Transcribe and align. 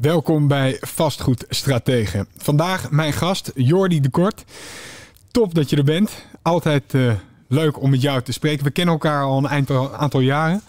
Welkom 0.00 0.48
bij 0.48 0.76
Vastgoedstrategen. 0.80 2.26
Vandaag 2.36 2.90
mijn 2.90 3.12
gast 3.12 3.50
Jordi 3.54 4.00
de 4.00 4.10
Kort. 4.10 4.44
Top 5.30 5.54
dat 5.54 5.70
je 5.70 5.76
er 5.76 5.84
bent. 5.84 6.24
Altijd 6.42 6.94
uh, 6.94 7.12
leuk 7.48 7.80
om 7.82 7.90
met 7.90 8.02
jou 8.02 8.22
te 8.22 8.32
spreken. 8.32 8.64
We 8.64 8.70
kennen 8.70 8.94
elkaar 8.94 9.22
al 9.22 9.38
een 9.38 9.48
aantal, 9.48 9.94
aantal 9.94 10.20
jaren. 10.20 10.62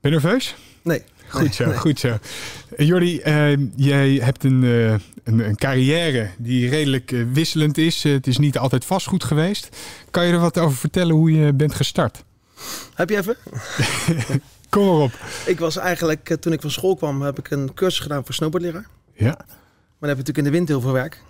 Ben 0.00 0.10
je 0.12 0.20
nerveus? 0.20 0.54
Nee. 0.82 1.02
Goed 1.28 1.54
zo, 1.54 1.72
goed 1.72 1.98
zo. 1.98 2.18
Jordi, 2.76 3.20
uh, 3.24 3.56
jij 3.76 4.10
hebt 4.10 4.44
een, 4.44 4.62
uh, 4.62 4.90
een, 4.90 5.00
een, 5.24 5.56
carrière 5.56 6.30
die 6.38 6.68
redelijk 6.68 7.14
wisselend 7.32 7.78
is. 7.78 8.02
het 8.02 8.26
is 8.26 8.38
niet 8.38 8.58
altijd 8.58 8.84
vastgoed 8.84 9.24
geweest. 9.24 9.76
Kan 10.10 10.26
je 10.26 10.32
er 10.32 10.38
wat 10.38 10.58
over 10.58 10.76
vertellen 10.76 11.14
hoe 11.14 11.32
je 11.32 11.52
bent 11.52 11.74
gestart? 11.74 12.24
Heb 12.94 13.08
je 13.10 13.16
even? 13.16 13.36
Kom 14.68 14.84
maar 14.84 14.94
op. 14.94 15.12
Ik 15.46 15.58
was 15.58 15.76
eigenlijk, 15.76 16.36
toen 16.40 16.52
ik 16.52 16.60
van 16.60 16.70
school 16.70 16.96
kwam, 16.96 17.22
heb 17.22 17.38
ik 17.38 17.50
een 17.50 17.74
cursus 17.74 18.00
gedaan 18.00 18.24
voor 18.24 18.34
snowboardleraar. 18.34 18.86
Ja. 19.12 19.24
Maar 19.24 20.08
dan 20.08 20.08
heb 20.08 20.26
je 20.26 20.32
natuurlijk 20.32 20.38
in 20.38 20.44
de 20.44 20.50
winter 20.50 20.74
heel 20.74 20.84
veel 20.84 20.92
werk. 20.92 21.22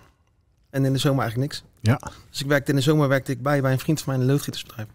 En 0.69 0.85
in 0.85 0.93
de 0.93 0.99
zomer 0.99 1.21
eigenlijk 1.21 1.51
niks. 1.51 1.63
Ja. 1.79 2.11
Dus 2.29 2.41
ik 2.41 2.47
werkte 2.47 2.71
in 2.71 2.77
de 2.77 2.83
zomer 2.83 3.07
werkte 3.07 3.31
ik 3.31 3.41
bij 3.41 3.61
bij 3.61 3.71
een 3.71 3.79
vriend 3.79 4.01
van 4.01 4.13
mij 4.13 4.21
in 4.21 4.27
een 4.27 4.33
loodgietersbedrijf. 4.33 4.87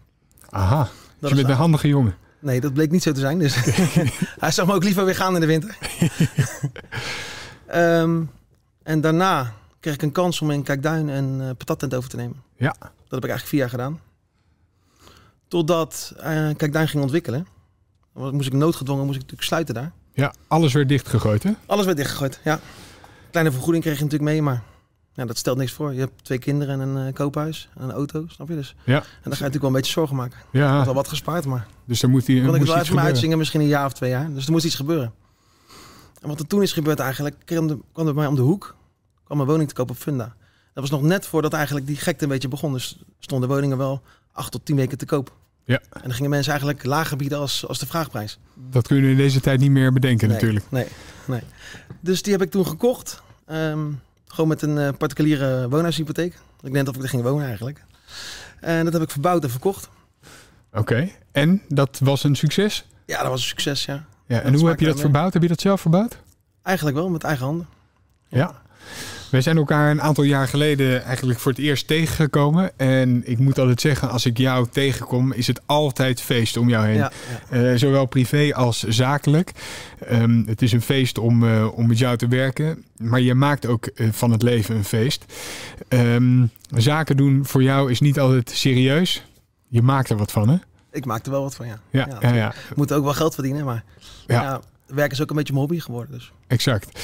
Aha. 0.49 0.87
Dus 1.19 1.29
je 1.29 1.35
bent 1.35 1.49
een 1.49 1.55
handige 1.55 1.87
jongen. 1.87 2.15
Nee, 2.39 2.61
dat 2.61 2.73
bleek 2.73 2.91
niet 2.91 3.03
zo 3.03 3.11
te 3.11 3.19
zijn. 3.19 3.39
Dus 3.39 3.55
hij 4.39 4.51
zag 4.51 4.65
me 4.65 4.73
ook 4.73 4.83
liever 4.83 5.05
weer 5.05 5.15
gaan 5.15 5.33
in 5.33 5.41
de 5.41 5.47
winter. 5.47 5.77
um, 7.75 8.29
en 8.83 9.01
daarna 9.01 9.53
kreeg 9.79 9.93
ik 9.93 10.01
een 10.01 10.11
kans 10.11 10.41
om 10.41 10.51
in 10.51 10.63
Kijkduin 10.63 11.07
een 11.07 11.41
uh, 11.41 11.49
patattent 11.57 11.93
over 11.93 12.09
te 12.09 12.15
nemen. 12.15 12.43
Ja. 12.57 12.75
Dat 12.79 12.89
heb 13.09 13.23
ik 13.23 13.29
eigenlijk 13.29 13.47
vier 13.47 13.59
jaar 13.59 13.69
gedaan. 13.69 13.99
Totdat 15.47 16.13
uh, 16.17 16.23
Kijkduin 16.55 16.87
ging 16.87 17.03
ontwikkelen. 17.03 17.47
Dan 18.13 18.35
moest 18.35 18.47
ik 18.47 18.53
noodgedwongen 18.53 19.05
moest 19.05 19.15
ik 19.15 19.21
natuurlijk 19.21 19.49
sluiten 19.49 19.73
daar. 19.73 19.91
Ja, 20.13 20.33
alles 20.47 20.73
werd 20.73 20.89
dichtgegooid 20.89 21.43
hè? 21.43 21.51
Alles 21.65 21.85
werd 21.85 21.97
dichtgegooid, 21.97 22.39
ja. 22.43 22.59
Kleine 23.31 23.51
vergoeding 23.51 23.83
kreeg 23.83 23.97
je 23.97 24.03
natuurlijk 24.03 24.31
mee, 24.31 24.41
maar 24.41 24.63
ja, 25.13 25.25
dat 25.25 25.37
stelt 25.37 25.57
niks 25.57 25.71
voor. 25.71 25.93
Je 25.93 25.99
hebt 25.99 26.23
twee 26.23 26.37
kinderen 26.37 26.81
en 26.81 26.87
een 26.87 27.07
uh, 27.07 27.13
koophuis 27.13 27.69
en 27.75 27.83
een 27.83 27.91
auto, 27.91 28.25
snap 28.27 28.47
je 28.47 28.55
dus? 28.55 28.75
Ja. 28.83 28.95
En 28.95 29.01
dan 29.01 29.07
ga 29.07 29.21
je 29.21 29.29
natuurlijk 29.29 29.61
wel 29.61 29.69
een 29.69 29.75
beetje 29.75 29.91
zorgen 29.91 30.15
maken. 30.15 30.39
Ja. 30.51 30.69
Ik 30.69 30.75
had 30.75 30.85
wel 30.85 30.93
wat 30.93 31.07
gespaard, 31.07 31.45
maar... 31.45 31.67
Dus 31.85 31.99
dan 31.99 32.09
moet 32.09 32.27
hij. 32.27 32.41
Kon 32.41 32.53
ik 32.53 32.59
het 32.59 32.69
wel 32.69 32.77
even 32.77 32.99
uitzingen, 32.99 33.37
misschien 33.37 33.61
een 33.61 33.67
jaar 33.67 33.85
of 33.85 33.93
twee 33.93 34.09
jaar. 34.09 34.33
Dus 34.33 34.45
er 34.45 34.51
moest 34.51 34.65
iets 34.65 34.75
gebeuren. 34.75 35.13
En 36.21 36.27
wat 36.27 36.39
er 36.39 36.47
toen 36.47 36.61
is 36.61 36.73
gebeurd 36.73 36.99
eigenlijk, 36.99 37.35
kwam, 37.45 37.67
de, 37.67 37.77
kwam 37.91 38.07
er 38.07 38.13
bij 38.13 38.21
mij 38.21 38.31
om 38.31 38.35
de 38.35 38.41
hoek, 38.41 38.75
kwam 39.23 39.39
een 39.39 39.45
woning 39.45 39.67
te 39.67 39.73
kopen 39.75 39.95
op 39.95 40.01
Funda. 40.01 40.35
Dat 40.73 40.89
was 40.89 40.99
nog 40.99 41.01
net 41.01 41.27
voordat 41.27 41.53
eigenlijk 41.53 41.87
die 41.87 41.95
gekte 41.95 42.23
een 42.23 42.29
beetje 42.29 42.47
begon. 42.47 42.73
Dus 42.73 42.99
stonden 43.19 43.49
woningen 43.49 43.77
wel 43.77 44.01
acht 44.37 44.51
tot 44.51 44.65
tien 44.65 44.75
weken 44.75 44.97
te 44.97 45.05
koop. 45.05 45.35
Ja. 45.63 45.79
En 45.91 46.01
dan 46.01 46.13
gingen 46.13 46.29
mensen 46.29 46.51
eigenlijk 46.51 46.83
lager 46.83 47.17
bieden 47.17 47.37
als, 47.37 47.67
als 47.67 47.79
de 47.79 47.85
vraagprijs. 47.85 48.39
Dat 48.53 48.87
kun 48.87 48.97
je 48.97 49.09
in 49.09 49.17
deze 49.17 49.39
tijd 49.39 49.59
niet 49.59 49.71
meer 49.71 49.93
bedenken 49.93 50.27
nee, 50.27 50.35
natuurlijk. 50.37 50.65
Nee, 50.69 50.87
nee. 51.25 51.41
Dus 51.99 52.21
die 52.21 52.33
heb 52.33 52.41
ik 52.41 52.51
toen 52.51 52.67
gekocht. 52.67 53.21
Um, 53.51 54.01
gewoon 54.27 54.47
met 54.47 54.61
een 54.61 54.77
uh, 54.77 54.89
particuliere 54.97 55.69
woonhuishypotheek. 55.69 56.33
Ik 56.61 56.73
denk 56.73 56.85
dat 56.85 56.95
ik 56.95 57.01
er 57.01 57.09
ging 57.09 57.23
wonen 57.23 57.45
eigenlijk. 57.45 57.85
En 58.59 58.83
dat 58.83 58.93
heb 58.93 59.01
ik 59.01 59.11
verbouwd 59.11 59.43
en 59.43 59.49
verkocht. 59.49 59.89
Oké, 60.69 60.79
okay. 60.79 61.15
en 61.31 61.61
dat 61.67 61.99
was 62.03 62.23
een 62.23 62.35
succes? 62.35 62.85
Ja, 63.05 63.21
dat 63.21 63.27
was 63.27 63.41
een 63.41 63.47
succes, 63.47 63.85
ja. 63.85 64.05
ja 64.25 64.41
en 64.41 64.53
hoe 64.53 64.67
heb 64.67 64.79
je 64.79 64.85
dat 64.85 64.99
verbouwd? 64.99 65.33
Heb 65.33 65.41
je 65.41 65.47
dat 65.47 65.61
zelf 65.61 65.81
verbouwd? 65.81 66.17
Eigenlijk 66.61 66.97
wel, 66.97 67.09
met 67.09 67.23
eigen 67.23 67.45
handen. 67.45 67.67
Ja. 68.27 68.37
ja. 68.37 68.61
Wij 69.29 69.41
zijn 69.41 69.57
elkaar 69.57 69.91
een 69.91 70.01
aantal 70.01 70.23
jaar 70.23 70.47
geleden 70.47 71.03
eigenlijk 71.03 71.39
voor 71.39 71.51
het 71.51 71.61
eerst 71.61 71.87
tegengekomen. 71.87 72.77
En 72.77 73.21
ik 73.25 73.39
moet 73.39 73.59
altijd 73.59 73.81
zeggen, 73.81 74.09
als 74.09 74.25
ik 74.25 74.37
jou 74.37 74.67
tegenkom, 74.71 75.33
is 75.33 75.47
het 75.47 75.61
altijd 75.65 76.21
feest 76.21 76.57
om 76.57 76.69
jou 76.69 76.85
heen. 76.85 76.95
Ja, 76.95 77.11
ja. 77.51 77.71
Uh, 77.71 77.77
zowel 77.77 78.05
privé 78.05 78.53
als 78.53 78.83
zakelijk. 78.83 79.51
Um, 80.11 80.43
het 80.47 80.61
is 80.61 80.71
een 80.71 80.81
feest 80.81 81.17
om, 81.17 81.43
uh, 81.43 81.77
om 81.77 81.87
met 81.87 81.97
jou 81.97 82.17
te 82.17 82.27
werken. 82.27 82.83
Maar 82.97 83.21
je 83.21 83.33
maakt 83.33 83.65
ook 83.65 83.89
uh, 83.95 84.07
van 84.11 84.31
het 84.31 84.41
leven 84.41 84.75
een 84.75 84.83
feest. 84.83 85.25
Um, 85.89 86.51
zaken 86.75 87.17
doen 87.17 87.45
voor 87.45 87.63
jou 87.63 87.91
is 87.91 87.99
niet 87.99 88.19
altijd 88.19 88.49
serieus. 88.49 89.25
Je 89.67 89.81
maakt 89.81 90.09
er 90.09 90.17
wat 90.17 90.31
van, 90.31 90.49
hè? 90.49 90.57
Ik 90.91 91.05
maak 91.05 91.25
er 91.25 91.31
wel 91.31 91.41
wat 91.41 91.55
van, 91.55 91.67
ja. 91.67 91.79
Ja, 91.89 92.07
ja, 92.21 92.33
ja. 92.33 92.53
Moet 92.75 92.93
ook 92.93 93.03
wel 93.03 93.13
geld 93.13 93.33
verdienen, 93.33 93.65
maar 93.65 93.83
ja. 94.27 94.61
werk 94.85 95.11
is 95.11 95.21
ook 95.21 95.29
een 95.29 95.35
beetje 95.35 95.53
mijn 95.53 95.65
hobby 95.65 95.81
geworden. 95.81 96.11
Dus. 96.11 96.31
Exact. 96.47 96.99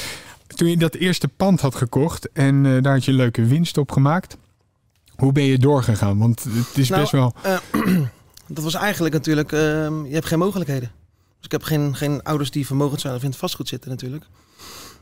Toen 0.47 0.69
je 0.69 0.77
dat 0.77 0.95
eerste 0.95 1.27
pand 1.27 1.61
had 1.61 1.75
gekocht 1.75 2.31
en 2.31 2.65
uh, 2.65 2.81
daar 2.81 2.93
had 2.93 3.05
je 3.05 3.11
een 3.11 3.17
leuke 3.17 3.45
winst 3.45 3.77
op 3.77 3.91
gemaakt. 3.91 4.37
Hoe 5.15 5.31
ben 5.31 5.43
je 5.43 5.57
doorgegaan? 5.57 6.17
Want 6.17 6.43
het 6.43 6.77
is 6.77 6.89
nou, 6.89 7.01
best 7.01 7.11
wel... 7.11 7.33
Uh, 7.45 8.01
dat 8.47 8.63
was 8.63 8.73
eigenlijk 8.73 9.13
natuurlijk... 9.13 9.51
Uh, 9.51 9.59
je 9.59 10.09
hebt 10.13 10.25
geen 10.25 10.39
mogelijkheden. 10.39 10.91
Dus 11.35 11.45
ik 11.45 11.51
heb 11.51 11.63
geen, 11.63 11.95
geen 11.95 12.23
ouders 12.23 12.51
die 12.51 12.65
vermogend 12.65 13.01
zijn 13.01 13.15
of 13.15 13.23
in 13.23 13.29
het 13.29 13.37
vastgoed 13.37 13.67
zitten 13.67 13.89
natuurlijk. 13.89 14.25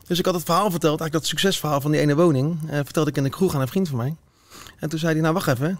Dus 0.06 0.18
ik 0.18 0.24
had 0.24 0.34
het 0.34 0.44
verhaal 0.44 0.70
verteld, 0.70 1.00
eigenlijk 1.00 1.12
dat 1.12 1.26
succesverhaal 1.26 1.80
van 1.80 1.90
die 1.90 2.00
ene 2.00 2.14
woning. 2.14 2.58
vertelde 2.68 3.10
ik 3.10 3.16
in 3.16 3.22
de 3.22 3.30
kroeg 3.30 3.54
aan 3.54 3.60
een 3.60 3.68
vriend 3.68 3.88
van 3.88 3.98
mij. 3.98 4.16
En 4.78 4.88
toen 4.88 4.98
zei 4.98 5.12
hij, 5.12 5.22
nou 5.22 5.34
wacht 5.34 5.48
even. 5.48 5.78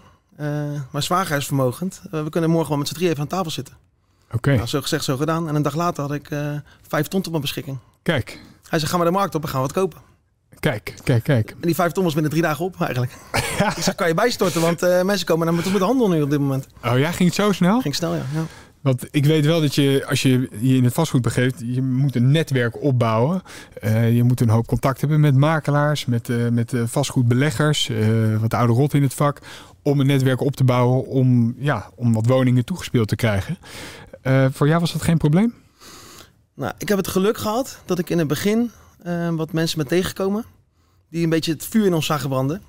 mijn 0.91 1.03
zwager 1.03 1.37
is 1.37 1.45
vermogend. 1.45 2.01
we 2.11 2.29
kunnen 2.29 2.49
morgen 2.49 2.69
wel 2.69 2.77
met 2.77 2.87
z'n 2.87 2.93
drie 2.93 3.09
even 3.09 3.21
aan 3.21 3.27
tafel 3.27 3.51
zitten. 3.51 3.77
Oké. 4.25 4.35
Okay. 4.35 4.55
Nou, 4.55 4.67
zo 4.67 4.81
gezegd, 4.81 5.03
zo 5.03 5.17
gedaan. 5.17 5.47
En 5.47 5.55
een 5.55 5.61
dag 5.61 5.75
later 5.75 6.03
had 6.03 6.13
ik 6.13 6.29
vijf 6.87 7.07
ton 7.07 7.21
tot 7.21 7.29
mijn 7.29 7.41
beschikking. 7.41 7.77
Kijk. 8.03 8.41
Hij 8.73 8.81
zei, 8.81 8.91
gaan 8.91 9.01
we 9.01 9.11
de 9.11 9.17
markt 9.17 9.35
op 9.35 9.43
en 9.43 9.49
gaan 9.49 9.59
we 9.59 9.65
het 9.65 9.75
kopen. 9.75 10.01
Kijk, 10.59 10.93
kijk, 11.03 11.23
kijk. 11.23 11.49
En 11.49 11.57
die 11.61 11.75
vijf 11.75 11.91
ton 11.91 12.03
was 12.03 12.13
binnen 12.13 12.31
drie 12.31 12.43
dagen 12.43 12.65
op 12.65 12.81
eigenlijk. 12.81 13.11
Ja. 13.57 13.77
Ik 13.77 13.93
kan 13.95 14.07
je 14.07 14.13
bijstorten, 14.13 14.61
want 14.61 14.83
uh, 14.83 15.01
mensen 15.01 15.25
komen 15.25 15.45
naar 15.45 15.55
me 15.55 15.61
toe 15.61 15.71
met 15.71 15.81
de 15.81 15.87
handel 15.87 16.09
nu 16.09 16.21
op 16.21 16.29
dit 16.29 16.39
moment. 16.39 16.67
Oh 16.83 16.99
ja, 16.99 17.11
ging 17.11 17.29
het 17.29 17.37
zo 17.37 17.51
snel? 17.51 17.81
Ging 17.81 17.95
snel, 17.95 18.13
ja. 18.13 18.23
ja. 18.33 18.45
Want 18.81 19.07
ik 19.11 19.25
weet 19.25 19.45
wel 19.45 19.61
dat 19.61 19.75
je, 19.75 20.05
als 20.07 20.21
je 20.21 20.49
je 20.59 20.75
in 20.75 20.83
het 20.83 20.93
vastgoed 20.93 21.21
begeeft, 21.21 21.59
je 21.65 21.81
moet 21.81 22.15
een 22.15 22.31
netwerk 22.31 22.81
opbouwen. 22.81 23.41
Uh, 23.83 24.15
je 24.15 24.23
moet 24.23 24.41
een 24.41 24.49
hoop 24.49 24.67
contact 24.67 25.01
hebben 25.01 25.19
met 25.19 25.35
makelaars, 25.35 26.05
met, 26.05 26.29
uh, 26.29 26.49
met 26.49 26.73
vastgoedbeleggers, 26.85 27.91
wat 28.39 28.53
oude 28.53 28.73
rot 28.73 28.93
in 28.93 29.01
het 29.01 29.13
vak. 29.13 29.39
Om 29.81 29.99
een 29.99 30.07
netwerk 30.07 30.41
op 30.41 30.55
te 30.55 30.63
bouwen 30.63 31.05
om, 31.05 31.55
ja, 31.57 31.89
om 31.95 32.13
wat 32.13 32.25
woningen 32.25 32.65
toegespeeld 32.65 33.07
te 33.07 33.15
krijgen. 33.15 33.57
voor 34.51 34.67
jou 34.67 34.79
was 34.79 34.93
dat 34.93 35.01
geen 35.01 35.17
probleem? 35.17 35.53
Nou, 36.53 36.73
ik 36.77 36.87
heb 36.87 36.97
het 36.97 37.07
geluk 37.07 37.37
gehad 37.37 37.81
dat 37.85 37.99
ik 37.99 38.09
in 38.09 38.17
het 38.17 38.27
begin 38.27 38.71
uh, 39.05 39.29
wat 39.29 39.53
mensen 39.53 39.77
ben 39.77 39.87
tegengekomen. 39.87 40.45
Die 41.09 41.23
een 41.23 41.29
beetje 41.29 41.51
het 41.51 41.65
vuur 41.65 41.85
in 41.85 41.93
ons 41.93 42.05
zagen 42.05 42.29
branden. 42.29 42.61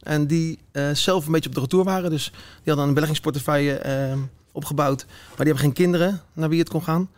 En 0.00 0.26
die 0.26 0.58
uh, 0.72 0.90
zelf 0.90 1.26
een 1.26 1.32
beetje 1.32 1.48
op 1.48 1.54
de 1.54 1.60
retour 1.60 1.84
waren. 1.84 2.10
Dus 2.10 2.30
die 2.30 2.40
hadden 2.64 2.86
een 2.86 2.94
beleggingsportefeuille 2.94 3.82
uh, 4.12 4.22
opgebouwd. 4.52 5.04
Maar 5.06 5.36
die 5.36 5.46
hebben 5.46 5.62
geen 5.62 5.72
kinderen 5.72 6.20
naar 6.32 6.48
wie 6.48 6.58
het 6.58 6.68
kon 6.68 6.82
gaan. 6.82 7.10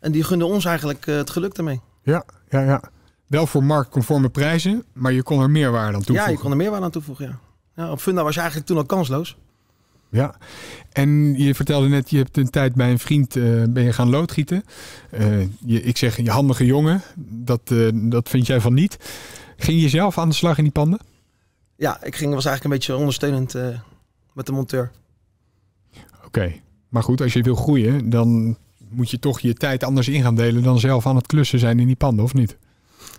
En 0.00 0.12
die 0.12 0.22
gunden 0.22 0.48
ons 0.48 0.64
eigenlijk 0.64 1.06
het 1.06 1.30
geluk 1.30 1.54
daarmee. 1.54 1.80
Ja, 2.02 2.24
ja, 2.48 2.60
ja. 2.60 2.82
Wel 3.26 3.46
voor 3.46 3.64
marktconforme 3.64 4.28
prijzen, 4.28 4.84
maar 4.92 5.12
je 5.12 5.22
kon 5.22 5.40
er 5.40 5.50
meerwaarde 5.50 5.96
aan 5.96 6.02
toevoegen. 6.02 6.24
Ja, 6.24 6.36
je 6.36 6.38
kon 6.38 6.50
er 6.50 6.56
meerwaarde 6.56 6.84
aan 6.84 6.90
toevoegen, 6.90 7.26
ja. 7.26 7.38
ja 7.82 7.90
op 7.90 8.00
Funda 8.00 8.22
was 8.22 8.34
je 8.34 8.40
eigenlijk 8.40 8.68
toen 8.68 8.78
al 8.78 8.84
kansloos. 8.84 9.36
Ja, 10.08 10.34
en 10.92 11.34
je 11.38 11.54
vertelde 11.54 11.88
net, 11.88 12.10
je 12.10 12.16
hebt 12.16 12.36
een 12.36 12.50
tijd 12.50 12.74
bij 12.74 12.90
een 12.90 12.98
vriend 12.98 13.36
uh, 13.36 13.64
ben 13.68 13.82
je 13.82 13.92
gaan 13.92 14.10
loodgieten. 14.10 14.64
Uh, 15.10 15.40
je, 15.64 15.82
ik 15.82 15.96
zeg, 15.96 16.16
je 16.16 16.30
handige 16.30 16.64
jongen, 16.64 17.02
dat, 17.16 17.60
uh, 17.72 17.90
dat 17.94 18.28
vind 18.28 18.46
jij 18.46 18.60
van 18.60 18.74
niet. 18.74 18.96
Ging 19.56 19.80
je 19.80 19.88
zelf 19.88 20.18
aan 20.18 20.28
de 20.28 20.34
slag 20.34 20.58
in 20.58 20.64
die 20.64 20.72
panden? 20.72 21.00
Ja, 21.76 22.02
ik 22.02 22.16
ging, 22.16 22.34
was 22.34 22.44
eigenlijk 22.44 22.64
een 22.64 22.70
beetje 22.70 22.96
ondersteunend 22.96 23.54
met 24.32 24.46
de 24.46 24.52
monteur. 24.52 24.90
Oké, 26.16 26.26
okay. 26.26 26.62
maar 26.88 27.02
goed, 27.02 27.20
als 27.20 27.32
je 27.32 27.42
wil 27.42 27.54
groeien, 27.54 28.10
dan 28.10 28.56
moet 28.88 29.10
je 29.10 29.18
toch 29.18 29.40
je 29.40 29.54
tijd 29.54 29.84
anders 29.84 30.08
in 30.08 30.22
gaan 30.22 30.34
delen 30.34 30.62
dan 30.62 30.78
zelf 30.78 31.06
aan 31.06 31.16
het 31.16 31.26
klussen 31.26 31.58
zijn 31.58 31.80
in 31.80 31.86
die 31.86 31.96
panden, 31.96 32.24
of 32.24 32.34
niet? 32.34 32.56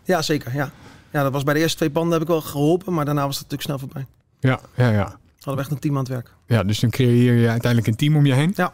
Ja, 0.04 0.22
zeker, 0.22 0.56
ja. 0.56 0.72
Ja, 1.12 1.24
dat 1.24 1.32
was 1.32 1.44
bij 1.44 1.54
de 1.54 1.60
eerste 1.60 1.78
twee 1.78 1.92
panden 1.92 2.14
heb 2.14 2.22
ik 2.22 2.28
wel 2.28 2.42
geholpen, 2.42 2.94
maar 2.94 3.06
daarna 3.06 3.26
was 3.26 3.40
het 3.40 3.50
natuurlijk 3.50 3.70
snel 3.70 3.80
voorbij. 3.80 4.06
Ja, 4.40 4.60
ja, 4.76 4.92
ja. 4.92 5.06
We 5.10 5.44
hadden 5.44 5.64
echt 5.64 5.72
een 5.72 5.80
team 5.80 5.94
aan 5.94 6.00
het 6.00 6.10
werk. 6.10 6.34
Ja, 6.48 6.64
dus 6.64 6.80
dan 6.80 6.90
creëer 6.90 7.34
je 7.34 7.50
uiteindelijk 7.50 7.88
een 7.92 7.96
team 7.96 8.16
om 8.16 8.26
je 8.26 8.34
heen. 8.34 8.54
Ja. 8.56 8.74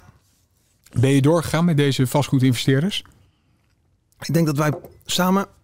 Ben 0.99 1.09
je 1.09 1.21
doorgegaan 1.21 1.65
met 1.65 1.77
deze 1.77 2.07
vastgoedinvesteerders? 2.07 3.03
Ik 4.19 4.33
denk 4.33 4.45
dat 4.45 4.57
wij 4.57 4.73
samen 5.05 5.45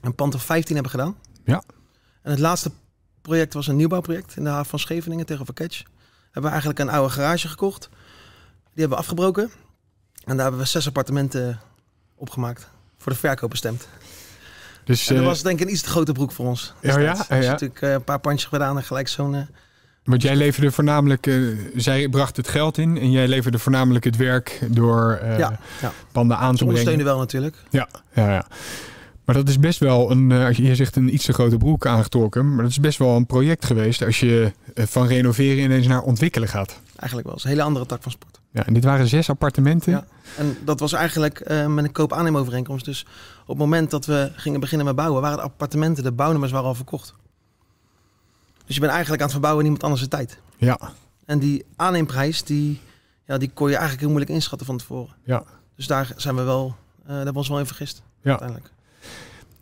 een 0.00 0.14
pand 0.14 0.34
of 0.34 0.42
15 0.44 0.74
hebben 0.74 0.92
gedaan. 0.92 1.16
Ja. 1.44 1.62
En 2.22 2.30
het 2.30 2.40
laatste 2.40 2.70
project 3.22 3.54
was 3.54 3.66
een 3.66 3.76
nieuwbouwproject 3.76 4.36
in 4.36 4.44
de 4.44 4.50
haven 4.50 4.70
van 4.70 4.78
Scheveningen 4.78 5.26
tegenover 5.26 5.54
Catch. 5.54 5.82
Hebben 6.24 6.42
we 6.42 6.48
eigenlijk 6.48 6.78
een 6.78 6.90
oude 6.90 7.12
garage 7.12 7.48
gekocht. 7.48 7.88
Die 7.90 8.80
hebben 8.80 8.98
we 8.98 9.02
afgebroken. 9.02 9.50
En 10.24 10.36
daar 10.36 10.42
hebben 10.42 10.60
we 10.60 10.66
zes 10.66 10.86
appartementen 10.86 11.60
opgemaakt. 12.14 12.68
Voor 12.98 13.12
de 13.12 13.18
verkoop 13.18 13.50
bestemd. 13.50 13.88
Dus, 14.84 15.08
en 15.08 15.14
dat 15.14 15.24
was 15.24 15.42
denk 15.42 15.60
ik 15.60 15.66
een 15.66 15.72
iets 15.72 15.82
te 15.82 15.88
grote 15.88 16.12
broek 16.12 16.32
voor 16.32 16.46
ons. 16.46 16.74
Ja, 16.80 16.98
ja, 16.98 17.14
Dus 17.14 17.26
ja, 17.26 17.36
ja. 17.36 17.50
natuurlijk 17.50 17.80
een 17.80 18.04
paar 18.04 18.18
pandjes 18.18 18.48
gedaan 18.48 18.76
en 18.76 18.84
gelijk 18.84 19.08
zo'n... 19.08 19.48
Want 20.10 20.22
jij 20.22 20.36
leverde 20.36 20.70
voornamelijk, 20.72 21.26
uh, 21.26 21.58
zij 21.76 22.08
bracht 22.08 22.36
het 22.36 22.48
geld 22.48 22.78
in 22.78 22.98
en 22.98 23.10
jij 23.10 23.28
leverde 23.28 23.58
voornamelijk 23.58 24.04
het 24.04 24.16
werk 24.16 24.60
door 24.68 25.20
uh, 25.22 25.38
ja, 25.38 25.58
ja. 25.80 25.92
panden 26.12 26.36
aan 26.36 26.50
te 26.50 26.64
brengen. 26.64 26.66
ondersteunen 26.66 27.04
wel 27.04 27.18
natuurlijk. 27.18 27.56
Ja, 27.70 27.88
ja, 28.14 28.32
ja. 28.32 28.46
Maar 29.24 29.34
dat 29.34 29.48
is 29.48 29.58
best 29.58 29.78
wel 29.78 30.10
een, 30.10 30.32
als 30.32 30.56
je, 30.56 30.62
je 30.62 30.74
zegt 30.74 30.96
een 30.96 31.14
iets 31.14 31.24
te 31.24 31.32
grote 31.32 31.56
broek 31.56 31.86
aangetrokken, 31.86 32.54
maar 32.54 32.62
dat 32.62 32.70
is 32.70 32.80
best 32.80 32.98
wel 32.98 33.16
een 33.16 33.26
project 33.26 33.64
geweest 33.64 34.04
als 34.04 34.20
je 34.20 34.52
van 34.74 35.06
renoveren 35.06 35.64
ineens 35.64 35.86
naar 35.86 36.02
ontwikkelen 36.02 36.48
gaat. 36.48 36.80
Eigenlijk 36.96 37.22
wel, 37.22 37.36
het 37.36 37.44
is 37.44 37.44
een 37.44 37.50
hele 37.50 37.62
andere 37.62 37.86
tak 37.86 38.02
van 38.02 38.12
sport. 38.12 38.40
Ja, 38.52 38.66
en 38.66 38.74
dit 38.74 38.84
waren 38.84 39.06
zes 39.06 39.30
appartementen. 39.30 39.92
Ja. 39.92 40.04
En 40.36 40.56
dat 40.64 40.80
was 40.80 40.92
eigenlijk 40.92 41.40
eh, 41.40 41.66
met 41.66 41.84
een 41.84 41.92
koop-aannemovereenkomst. 41.92 42.84
Dus 42.84 43.06
op 43.42 43.48
het 43.48 43.58
moment 43.58 43.90
dat 43.90 44.06
we 44.06 44.30
gingen 44.36 44.60
beginnen 44.60 44.86
met 44.86 44.96
bouwen, 44.96 45.22
waren 45.22 45.36
de 45.36 45.42
appartementen, 45.42 46.04
de 46.04 46.12
bouwnummers 46.12 46.52
waren 46.52 46.68
al 46.68 46.74
verkocht. 46.74 47.14
Dus 48.70 48.78
je 48.78 48.84
bent 48.84 48.98
eigenlijk 48.98 49.22
aan 49.22 49.28
het 49.30 49.38
verbouwen 49.40 49.64
in 49.64 49.70
iemand 49.72 49.90
anders 49.90 50.02
de 50.10 50.16
tijd. 50.16 50.38
Ja, 50.56 50.78
En 51.24 51.38
die 51.38 51.64
aanneemprijs, 51.76 52.42
die, 52.42 52.80
ja, 53.26 53.38
die 53.38 53.50
kon 53.54 53.66
je 53.66 53.72
eigenlijk 53.72 54.00
heel 54.00 54.10
moeilijk 54.10 54.32
inschatten 54.32 54.66
van 54.66 54.78
tevoren. 54.78 55.14
ja. 55.24 55.44
Dus 55.76 55.86
daar 55.86 56.12
zijn 56.16 56.36
we 56.36 56.42
wel, 56.42 56.74
eh 57.02 57.06
daar 57.06 57.14
hebben 57.14 57.32
we 57.32 57.38
ons 57.38 57.48
wel 57.48 57.58
in 57.58 57.66
vergist. 57.66 58.02
Ja. 58.22 58.30
Uiteindelijk. 58.30 58.70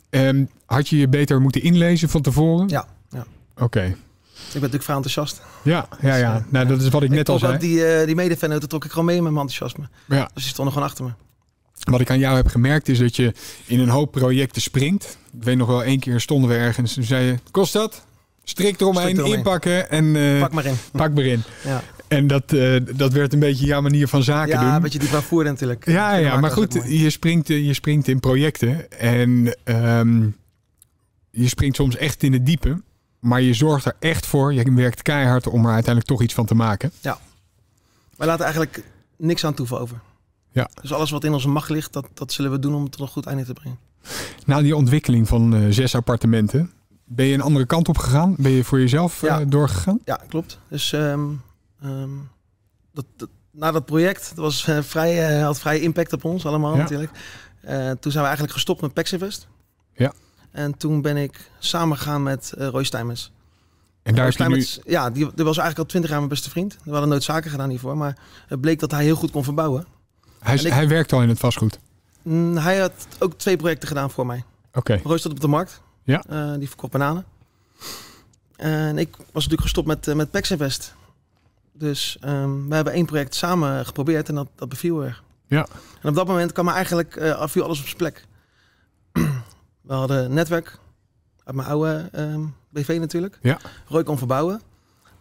Ehm, 0.09 0.45
had 0.65 0.87
je 0.87 0.97
je 0.97 1.07
beter 1.07 1.41
moeten 1.41 1.61
inlezen 1.61 2.09
van 2.09 2.21
tevoren? 2.21 2.67
Ja, 2.67 2.87
ja. 3.09 3.25
Oké. 3.57 3.83
Ik 3.83 3.95
ben 4.51 4.53
natuurlijk 4.53 4.83
vrij 4.83 4.95
enthousiast. 4.95 5.41
Ja, 5.63 5.87
ja, 6.01 6.15
ja. 6.15 6.33
Dus, 6.33 6.41
eh, 6.45 6.51
Nou, 6.51 6.67
dat 6.67 6.81
is 6.81 6.89
wat 6.89 7.03
ik 7.03 7.09
net 7.09 7.29
al 7.29 7.39
zei. 7.39 7.57
Die, 7.57 7.85
eh 7.85 8.05
die 8.05 8.15
mede 8.15 8.67
trok 8.67 8.85
ik 8.85 8.91
gewoon 8.91 9.05
mee 9.05 9.21
met 9.21 9.31
mijn 9.33 9.47
enthousiasme. 9.47 9.89
Ja. 10.07 10.29
Dus 10.33 10.43
die 10.43 10.51
stonden 10.51 10.73
gewoon 10.73 10.87
achter 10.89 11.05
me. 11.05 11.11
Wat 11.79 11.99
ik 12.01 12.09
aan 12.09 12.19
jou 12.19 12.35
heb 12.35 12.47
gemerkt 12.47 12.87
is 12.89 12.99
dat 12.99 13.15
je 13.15 13.33
in 13.65 13.79
een 13.79 13.89
hoop 13.89 14.11
projecten 14.11 14.61
springt. 14.61 15.17
Ik 15.37 15.43
weet 15.43 15.57
nog 15.57 15.67
wel, 15.67 15.83
één 15.83 15.99
keer 15.99 16.19
stonden 16.19 16.49
we 16.49 16.55
ergens 16.55 16.97
en 16.97 17.03
zei 17.03 17.25
je... 17.25 17.39
Kost 17.51 17.73
dat? 17.73 18.07
Strik 18.49 18.81
eromheen, 18.81 19.25
inpakken 19.25 19.89
en 19.89 20.15
eh, 20.15 20.39
Pak 20.39 20.51
maar 20.51 20.65
in. 20.65 20.75
pak 20.91 21.13
maar 21.13 21.23
in. 21.25 21.41
Ja, 21.63 21.83
En 22.07 22.27
dat, 22.27 22.53
eh, 22.53 22.75
dat 22.95 23.13
werd 23.13 23.33
een 23.33 23.39
beetje 23.39 23.65
jouw 23.65 23.81
manier 23.81 24.07
van 24.07 24.23
zaken 24.23 24.49
ja 24.53 24.63
doen. 24.63 24.73
een 24.73 24.81
beetje 24.81 24.99
die 24.99 25.07
bravoure 25.09 25.49
natuurlijk. 25.49 25.85
Ja, 25.89 26.11
Dat 26.11 26.19
ja, 26.21 26.29
maakt 26.29 26.41
maar 26.41 26.49
het 26.49 26.59
ook 26.59 26.71
goed, 26.71 26.81
mooi. 26.83 27.01
je 27.03 27.09
springt, 27.09 27.49
eh, 27.49 27.65
je 27.65 27.73
springt 27.73 28.07
in 28.07 28.19
projecten 28.19 28.91
en 28.99 29.55
ehm, 29.63 30.27
je 31.31 31.47
springt 31.47 31.75
soms 31.75 31.95
echt 31.95 32.23
in 32.23 32.33
het 32.33 32.45
diepe. 32.45 32.81
Maar 33.19 33.41
je 33.41 33.53
zorgt 33.53 33.85
er 33.85 33.95
echt 33.99 34.25
voor, 34.25 34.53
je 34.53 34.73
werkt 34.73 35.01
keihard 35.01 35.47
om 35.47 35.59
er 35.65 35.71
uiteindelijk 35.71 36.05
toch 36.05 36.21
iets 36.21 36.33
van 36.33 36.45
te 36.45 36.55
maken. 36.55 36.91
Wij 37.01 38.27
laten 38.27 38.43
eigenlijk 38.45 38.83
niks 39.17 39.45
aan 39.45 39.53
toeval 39.53 39.79
over. 39.79 39.99
Ja. 40.51 40.69
Dus 40.81 40.93
alles 40.93 41.09
wat 41.11 41.23
in 41.23 41.33
onze 41.33 41.47
macht 41.47 41.69
ligt, 41.69 41.93
dat, 41.93 42.07
dat 42.13 42.31
zullen 42.31 42.51
we 42.51 42.59
doen 42.59 42.75
om 42.75 42.83
het 42.83 42.91
tot 42.91 43.01
een 43.01 43.07
goed 43.07 43.25
einde 43.25 43.45
te 43.45 43.53
brengen. 43.53 43.77
Na 44.45 44.61
die 44.61 44.75
ontwikkeling 44.75 45.27
van 45.27 45.55
eh, 45.55 45.61
zes 45.69 45.95
appartementen, 45.95 46.71
ben 47.11 47.25
je 47.25 47.33
een 47.33 47.41
andere 47.41 47.65
kant 47.65 47.87
op 47.87 47.97
gegaan? 47.97 48.35
Ben 48.37 48.51
je 48.51 48.63
voor 48.63 48.79
jezelf 48.79 49.23
eh, 49.23 49.29
Ja. 49.29 49.45
doorgegaan? 49.45 49.99
Ja, 50.05 50.19
klopt. 50.27 50.59
Dus 50.67 50.93
ehm, 50.93 51.21
ehm, 51.81 52.09
dat, 52.93 53.05
dat- 53.15 53.29
na 53.51 53.71
dat 53.71 53.85
project, 53.85 54.27
dat 54.35 54.43
was, 54.43 54.67
eh, 54.67 54.77
vrij, 54.81 55.37
eh, 55.37 55.43
had 55.43 55.59
vrij 55.59 55.79
impact 55.79 56.13
op 56.13 56.23
ons 56.23 56.45
allemaal 56.45 56.73
Ja. 56.75 56.77
natuurlijk. 56.81 57.11
Toen 57.99 58.11
zijn 58.11 58.13
we 58.23 58.29
eigenlijk 58.29 58.51
gestopt 58.51 58.81
met 58.81 58.93
Pexinvest. 58.93 59.47
Ja. 59.93 60.13
En 60.51 60.77
toen 60.77 61.01
ben 61.01 61.17
ik 61.17 61.49
samen 61.59 61.97
gegaan 61.97 62.23
met 62.23 62.53
Roy 62.57 62.83
Stijmens. 62.83 63.31
En 64.03 64.15
daar 64.15 64.25
heb 64.25 64.33
je 64.37 64.47
nu... 64.47 64.65
Ja, 64.85 65.09
die, 65.09 65.23
die 65.35 65.45
was 65.45 65.57
eigenlijk 65.57 65.77
al 65.77 65.85
twintig 65.85 66.09
jaar 66.09 66.19
mijn 66.19 66.29
beste 66.31 66.49
vriend. 66.49 66.77
We 66.83 66.91
hadden 66.91 67.09
nooit 67.09 67.23
zaken 67.23 67.51
gedaan 67.51 67.69
hiervoor, 67.69 67.97
maar 67.97 68.17
het 68.47 68.61
bleek 68.61 68.79
dat 68.79 68.91
hij 68.91 69.03
heel 69.03 69.15
goed 69.15 69.31
kon 69.31 69.43
verbouwen. 69.43 69.85
Hij, 70.39 70.53
is- 70.53 70.63
ik- 70.63 70.71
hij 70.73 70.87
werkt 70.87 71.13
al 71.13 71.21
in 71.21 71.29
het 71.29 71.39
vastgoed. 71.39 71.79
Mm, 72.21 72.57
hij 72.57 72.77
had 72.79 72.91
ook 73.19 73.33
twee 73.33 73.57
projecten 73.57 73.87
gedaan 73.87 74.11
voor 74.11 74.25
mij. 74.25 74.43
Oké, 74.73 74.99
Roy 75.03 75.17
stond 75.17 75.33
op 75.33 75.39
de 75.41 75.47
markt. 75.47 75.81
Ja. 76.09 76.23
Eh, 76.29 76.59
die 76.59 76.67
verkocht 76.67 76.91
bananen. 76.91 77.25
En 78.55 78.97
ik 78.97 79.15
was 79.17 79.27
natuurlijk 79.33 79.61
gestopt 79.61 79.87
met, 79.87 80.07
eh, 80.07 80.15
met 80.15 80.31
Pexinvest. 80.31 80.93
Dus 81.73 82.17
ehm, 82.21 82.67
we 82.67 82.75
hebben 82.75 82.93
één 82.93 83.05
project 83.05 83.35
samen 83.35 83.85
geprobeerd 83.85 84.29
en 84.29 84.35
dat, 84.35 84.47
dat 84.55 84.69
beviel 84.69 85.03
erg. 85.03 85.23
Ja. 85.47 85.67
En 86.01 86.09
op 86.09 86.15
dat 86.15 86.27
moment 86.27 86.51
kwam 86.51 86.67
er 86.67 86.73
eigenlijk 86.73 87.15
eh 87.15 87.47
viel 87.47 87.63
alles 87.63 87.79
op 87.79 87.85
zijn 87.85 87.97
plek. 87.97 88.25
we 89.87 89.93
hadden 89.93 90.33
netwerk 90.33 90.79
uit 91.43 91.55
mijn 91.55 91.67
oude 91.67 92.09
ehm, 92.11 92.41
BV 92.69 92.97
natuurlijk. 92.99 93.39
Ja. 93.41 93.57
Roy 93.87 94.03
kon 94.03 94.17
verbouwen. 94.17 94.61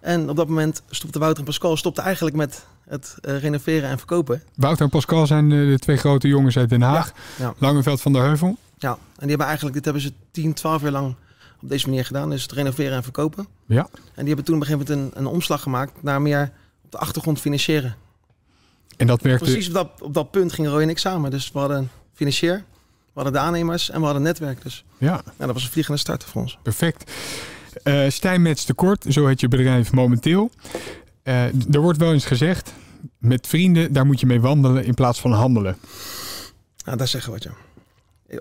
En 0.00 0.30
op 0.30 0.36
dat 0.36 0.48
moment 0.48 0.82
stopte 0.90 1.18
Wouter 1.18 1.38
en 1.38 1.44
Pascal 1.44 1.76
stopte 1.76 2.00
eigenlijk 2.00 2.36
met 2.36 2.66
het 2.84 3.16
renoveren 3.20 3.88
en 3.88 3.98
verkopen. 3.98 4.42
Wouter 4.54 4.84
en 4.84 4.90
Pascal 4.90 5.26
zijn 5.26 5.48
de 5.48 5.76
twee 5.78 5.96
grote 5.96 6.28
jongens 6.28 6.56
uit 6.56 6.68
Den 6.68 6.82
Haag. 6.82 7.12
ja. 7.38 7.54
Langeveld 7.58 8.00
van 8.00 8.12
der 8.12 8.22
Heuvel. 8.22 8.58
Ja, 8.78 8.90
en 8.92 8.98
die 9.18 9.28
hebben 9.28 9.46
eigenlijk, 9.46 9.76
dit 9.76 9.84
hebben 9.84 10.02
ze 10.02 10.12
10, 10.30 10.54
12 10.54 10.82
jaar 10.82 10.90
lang 10.90 11.14
op 11.62 11.68
deze 11.68 11.88
manier 11.88 12.04
gedaan. 12.04 12.30
Dus 12.30 12.42
het 12.42 12.52
renoveren 12.52 12.96
en 12.96 13.02
verkopen. 13.02 13.46
Ja. 13.66 13.88
En 13.92 14.24
die 14.24 14.26
hebben 14.26 14.44
toen 14.44 14.54
op 14.54 14.60
een 14.60 14.66
gegeven 14.66 14.94
moment 14.94 15.14
een, 15.16 15.20
een 15.20 15.26
omslag 15.26 15.62
gemaakt 15.62 16.02
naar 16.02 16.22
meer 16.22 16.52
op 16.84 16.90
de 16.90 16.98
achtergrond 16.98 17.40
financieren. 17.40 17.96
En 18.96 19.06
dat 19.06 19.22
werkte... 19.22 19.44
Precies 19.44 19.68
op 19.68 19.74
dat, 19.74 19.90
op 20.00 20.14
dat 20.14 20.30
punt 20.30 20.52
gingen 20.52 20.70
Roy 20.70 20.82
en 20.82 20.88
ik 20.88 20.98
samen. 20.98 21.30
Dus 21.30 21.52
we 21.52 21.58
hadden 21.58 21.90
financier, 22.14 22.64
we 23.06 23.10
hadden 23.14 23.32
de 23.32 23.38
aannemers 23.38 23.90
en 23.90 23.98
we 23.98 24.04
hadden 24.04 24.22
netwerk. 24.22 24.62
Dus 24.62 24.84
Ja, 24.98 25.10
nou, 25.10 25.22
dat 25.36 25.52
was 25.52 25.64
een 25.64 25.70
vliegende 25.70 25.98
start 25.98 26.24
voor 26.24 26.42
ons. 26.42 26.58
perfect. 26.62 27.12
Eh 27.82 28.08
Stijn 28.08 28.42
Mets 28.42 28.64
tekort, 28.64 29.04
zo 29.08 29.26
heet 29.26 29.40
je 29.40 29.48
bedrijf 29.48 29.92
momenteel. 29.92 30.50
Eh, 31.22 31.44
er 31.74 31.80
wordt 31.80 31.98
wel 31.98 32.12
eens 32.12 32.24
gezegd, 32.24 32.72
met 33.18 33.46
vrienden, 33.46 33.92
daar 33.92 34.06
moet 34.06 34.20
je 34.20 34.26
mee 34.26 34.40
wandelen 34.40 34.84
in 34.84 34.94
plaats 34.94 35.20
van 35.20 35.32
handelen. 35.32 35.76
Nou, 36.84 36.96
daar 36.98 37.08
zeggen 37.08 37.32
we 37.32 37.38
wat, 37.38 37.48
ja. 37.52 37.56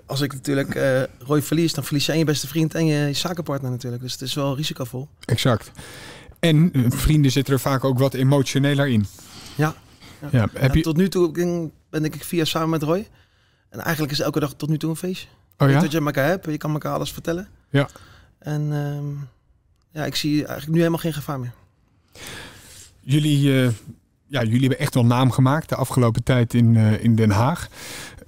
Als 0.06 0.20
ik 0.20 0.32
natuurlijk 0.32 0.74
eh, 0.74 1.02
Roy 1.18 1.42
verlies, 1.42 1.72
dan 1.72 1.84
verlies 1.84 2.06
je 2.06 2.12
en 2.12 2.18
je 2.18 2.24
beste 2.24 2.46
vriend 2.48 2.74
en 2.74 2.86
je, 2.86 3.06
je 3.06 3.12
zakenpartner 3.12 3.70
natuurlijk. 3.70 4.02
Dus 4.02 4.12
het 4.12 4.20
is 4.22 4.34
wel 4.34 4.56
risicovol. 4.56 5.08
Exact. 5.24 5.70
En 6.38 6.72
eh, 6.72 6.82
vrienden 6.88 7.30
zitten 7.30 7.54
er 7.54 7.60
vaak 7.60 7.84
ook 7.84 7.98
wat 7.98 8.14
emotioneler 8.14 8.88
in. 8.88 9.06
Ja. 9.54 9.74
Ja, 10.20 10.28
Ja. 10.32 10.48
heb 10.54 10.74
je... 10.74 10.80
Tot 10.82 10.96
nu 10.96 11.08
toe 11.08 11.32
ben- 11.90 12.04
ik 12.04 12.24
via 12.24 12.44
samen 12.44 12.68
met 12.70 12.82
Roy. 12.82 13.08
En 13.70 13.80
eigenlijk 13.80 14.12
is 14.12 14.20
elke 14.20 14.40
dag 14.40 14.54
tot 14.54 14.68
nu 14.68 14.78
toe 14.78 14.90
een 14.90 14.96
feestje. 14.96 15.28
Oh 15.58 15.70
ja? 15.70 15.80
dat 15.80 15.92
je 15.92 16.00
elkaar 16.00 16.28
hebt, 16.28 16.46
je 16.46 16.56
kan 16.56 16.72
elkaar 16.72 16.92
alles 16.92 17.12
vertellen. 17.12 17.48
Ja. 17.70 17.88
En 18.38 18.72
ehm, 18.72 19.06
ja, 19.92 20.04
ik 20.06 20.14
zie 20.14 20.36
eigenlijk 20.38 20.68
nu 20.70 20.76
helemaal 20.78 20.98
geen 20.98 21.12
gevaar 21.12 21.40
meer. 21.40 21.52
Jullie, 23.00 23.62
eh, 23.62 23.70
ja, 24.26 24.42
jullie 24.42 24.60
hebben 24.60 24.78
echt 24.78 24.94
wel 24.94 25.04
naam 25.04 25.30
gemaakt 25.30 25.68
de 25.68 25.74
afgelopen 25.74 26.22
tijd 26.22 26.54
in, 26.54 26.76
in 26.76 27.14
Den 27.14 27.30
Haag. 27.30 27.68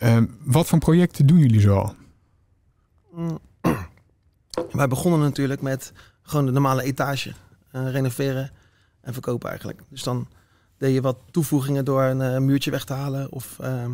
Eh, 0.01 0.23
wat 0.45 0.67
voor 0.67 0.79
projecten 0.79 1.27
doen 1.27 1.39
jullie 1.39 1.61
zoal? 1.61 1.95
Mm. 3.13 3.39
Wij 4.73 4.89
begonnen 4.89 5.21
natuurlijk 5.21 5.61
met 5.61 5.93
gewoon 6.23 6.47
de 6.47 6.53
normale 6.53 6.83
etage. 6.83 7.33
eh, 7.71 7.91
renoveren 7.91 8.51
en 9.01 9.13
verkopen 9.13 9.49
eigenlijk. 9.49 9.81
Dus 9.89 10.03
dan 10.03 10.29
deed 10.79 10.95
je 10.95 11.01
wat 11.01 11.17
toevoegingen 11.31 11.85
door 11.85 12.03
een 12.03 12.21
eh, 12.21 12.39
muurtje 12.39 12.71
weg 12.71 12.85
te 12.85 12.93
halen. 12.93 13.33
Of 13.33 13.59
ehm, 13.59 13.93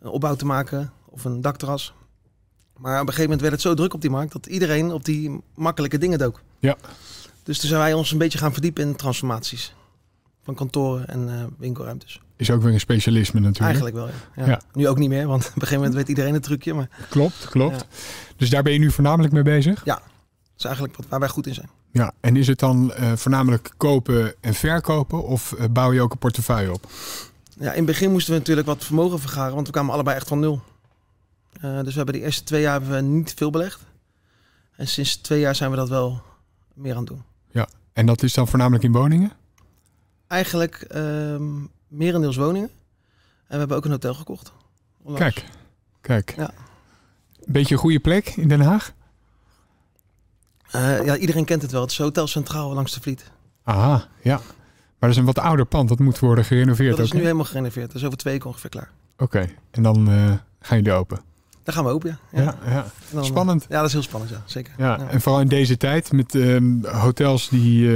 een 0.00 0.10
opbouw 0.10 0.34
te 0.34 0.46
maken. 0.46 0.92
Of 1.04 1.24
een 1.24 1.40
dakterras. 1.40 1.94
Maar 2.76 2.94
op 2.94 3.00
een 3.00 3.06
gegeven 3.06 3.22
moment 3.22 3.40
werd 3.40 3.52
het 3.52 3.62
zo 3.62 3.74
druk 3.74 3.94
op 3.94 4.00
die 4.00 4.10
markt... 4.10 4.32
dat 4.32 4.46
iedereen 4.46 4.92
op 4.92 5.04
die 5.04 5.40
makkelijke 5.54 5.98
dingen 5.98 6.18
dook. 6.18 6.42
Ja. 6.58 6.76
Dus 7.42 7.58
toen 7.58 7.68
zijn 7.68 7.80
wij 7.80 7.92
ons 7.92 8.10
een 8.10 8.18
beetje 8.18 8.38
gaan 8.38 8.52
verdiepen 8.52 8.82
in 8.88 8.96
transformaties. 8.96 9.74
Van 10.42 10.54
kantoren 10.54 11.08
en 11.08 11.28
eh, 11.28 11.44
winkelruimtes. 11.58 12.20
Is 12.36 12.50
ook 12.50 12.62
weer 12.62 12.72
een 12.72 12.80
specialisme 12.80 13.40
natuurlijk. 13.40 13.64
Eigenlijk 13.64 13.96
wel, 13.96 14.06
ja. 14.06 14.44
Ja. 14.44 14.46
Ja. 14.46 14.60
Nu 14.72 14.88
ook 14.88 14.98
niet 14.98 15.08
meer, 15.08 15.26
want 15.26 15.42
op 15.46 15.48
een 15.48 15.52
gegeven 15.52 15.76
moment 15.76 15.94
weet 15.94 16.08
iedereen 16.08 16.34
het 16.34 16.42
trucje. 16.42 16.74
Maar 16.74 16.88
Klopt, 17.08 17.48
klopt. 17.48 17.76
Ja. 17.76 17.96
Dus 18.36 18.50
daar 18.50 18.62
ben 18.62 18.72
je 18.72 18.78
nu 18.78 18.90
voornamelijk 18.90 19.32
mee 19.32 19.42
bezig? 19.42 19.84
dat 19.84 20.02
is 20.56 20.64
eigenlijk 20.64 20.96
wat, 20.96 21.06
waar 21.08 21.20
wij 21.20 21.28
goed 21.28 21.46
in 21.46 21.54
zijn. 21.54 21.70
Ja. 21.92 22.12
En 22.20 22.36
is 22.36 22.46
het 22.46 22.58
dan 22.58 22.92
eh, 22.92 23.12
voornamelijk 23.12 23.70
kopen 23.76 24.34
en 24.40 24.54
verkopen 24.54 25.24
of 25.24 25.52
eh, 25.52 25.64
bouw 25.70 25.92
je 25.92 26.00
ook 26.00 26.12
een 26.12 26.18
portefeuille 26.18 26.72
op? 26.72 26.86
Ja, 27.58 27.70
in 27.70 27.76
het 27.76 27.86
begin 27.86 28.10
moesten 28.10 28.32
we 28.32 28.38
natuurlijk 28.38 28.66
wat 28.66 28.84
vermogen 28.84 29.18
vergaren, 29.18 29.54
want 29.54 29.66
we 29.66 29.72
kwamen 29.72 29.92
allebei 29.94 30.16
echt 30.16 30.28
van 30.28 30.40
nul. 30.40 30.62
Dus 31.60 31.84
we 31.84 31.96
hebben 31.96 32.14
de 32.14 32.20
eerste 32.20 32.44
twee 32.44 32.60
jaar 32.60 32.72
hebben 32.72 32.90
we 32.90 33.00
niet 33.00 33.34
veel 33.36 33.50
belegd. 33.50 33.80
En 34.76 34.88
sinds 34.88 35.16
twee 35.16 35.40
jaar 35.40 35.54
zijn 35.54 35.70
we 35.70 35.76
dat 35.76 35.88
wel 35.88 36.22
meer 36.74 36.92
aan 36.92 36.98
het 36.98 37.06
doen. 37.06 37.22
En 37.92 38.06
dat 38.06 38.22
is 38.22 38.34
dan 38.34 38.48
voornamelijk 38.48 38.84
in 38.84 38.92
woningen? 38.92 39.32
Eigenlijk 40.30 40.74
ehm 40.74 41.64
merendeels 41.88 42.36
woningen. 42.36 42.68
En 43.46 43.52
we 43.52 43.56
hebben 43.56 43.76
ook 43.76 43.84
een 43.84 43.90
hotel 43.90 44.14
gekocht. 44.14 44.52
Kijk, 45.14 45.44
kijk. 46.00 46.34
Ja. 46.36 46.50
Beetje 47.46 47.74
een 47.74 47.80
goede 47.80 48.00
plek 48.00 48.28
in 48.28 48.48
Den 48.48 48.60
Haag? 48.60 48.92
Eh, 50.70 51.04
ja, 51.04 51.16
iedereen 51.16 51.44
kent 51.44 51.62
het 51.62 51.70
wel. 51.70 51.80
Het 51.80 51.90
is 51.90 51.98
Hotel 51.98 52.26
Centraal 52.26 52.74
langs 52.74 52.92
de 52.94 53.00
Vliet. 53.00 53.30
Aha, 53.64 54.08
ja. 54.22 54.36
Maar 54.36 54.42
dat 54.98 55.10
is 55.10 55.16
een 55.16 55.24
wat 55.24 55.38
ouder 55.38 55.66
pand. 55.66 55.88
Dat 55.88 55.98
moet 55.98 56.18
worden 56.18 56.44
gerenoveerd 56.44 56.96
Dat 56.96 57.04
is 57.04 57.10
ook. 57.12 57.16
nu 57.18 57.22
helemaal 57.22 57.44
gerenoveerd. 57.44 57.86
Dat 57.86 57.96
is 57.96 58.04
over 58.04 58.18
twee 58.18 58.32
weken 58.32 58.48
ongeveer 58.50 58.70
klaar. 58.70 58.90
Oké. 59.18 59.48
En 59.70 59.82
dan 59.82 60.08
eh, 60.08 60.32
gaan 60.60 60.76
jullie 60.76 60.92
open. 60.92 61.20
Daar 61.62 61.74
gaan 61.74 61.84
we 61.84 61.90
open, 61.90 62.18
ja. 62.32 62.40
Ja, 62.40 62.54
ja. 62.64 62.70
ja. 62.70 62.76
En 62.82 62.84
dan, 63.10 63.20
eh, 63.20 63.26
Spannend. 63.28 63.66
Ja, 63.68 63.76
dat 63.78 63.86
is 63.86 63.92
heel 63.92 64.02
spannend, 64.02 64.30
ja. 64.30 64.42
Zeker. 64.44 64.72
Ja, 64.78 64.96
Ja. 64.98 65.08
en 65.08 65.20
vooral 65.20 65.40
in 65.40 65.48
deze 65.48 65.76
tijd 65.76 66.12
met 66.12 66.34
ehm, 66.34 66.84
hotels 66.84 67.48
die 67.48 67.86
eh, 67.88 67.92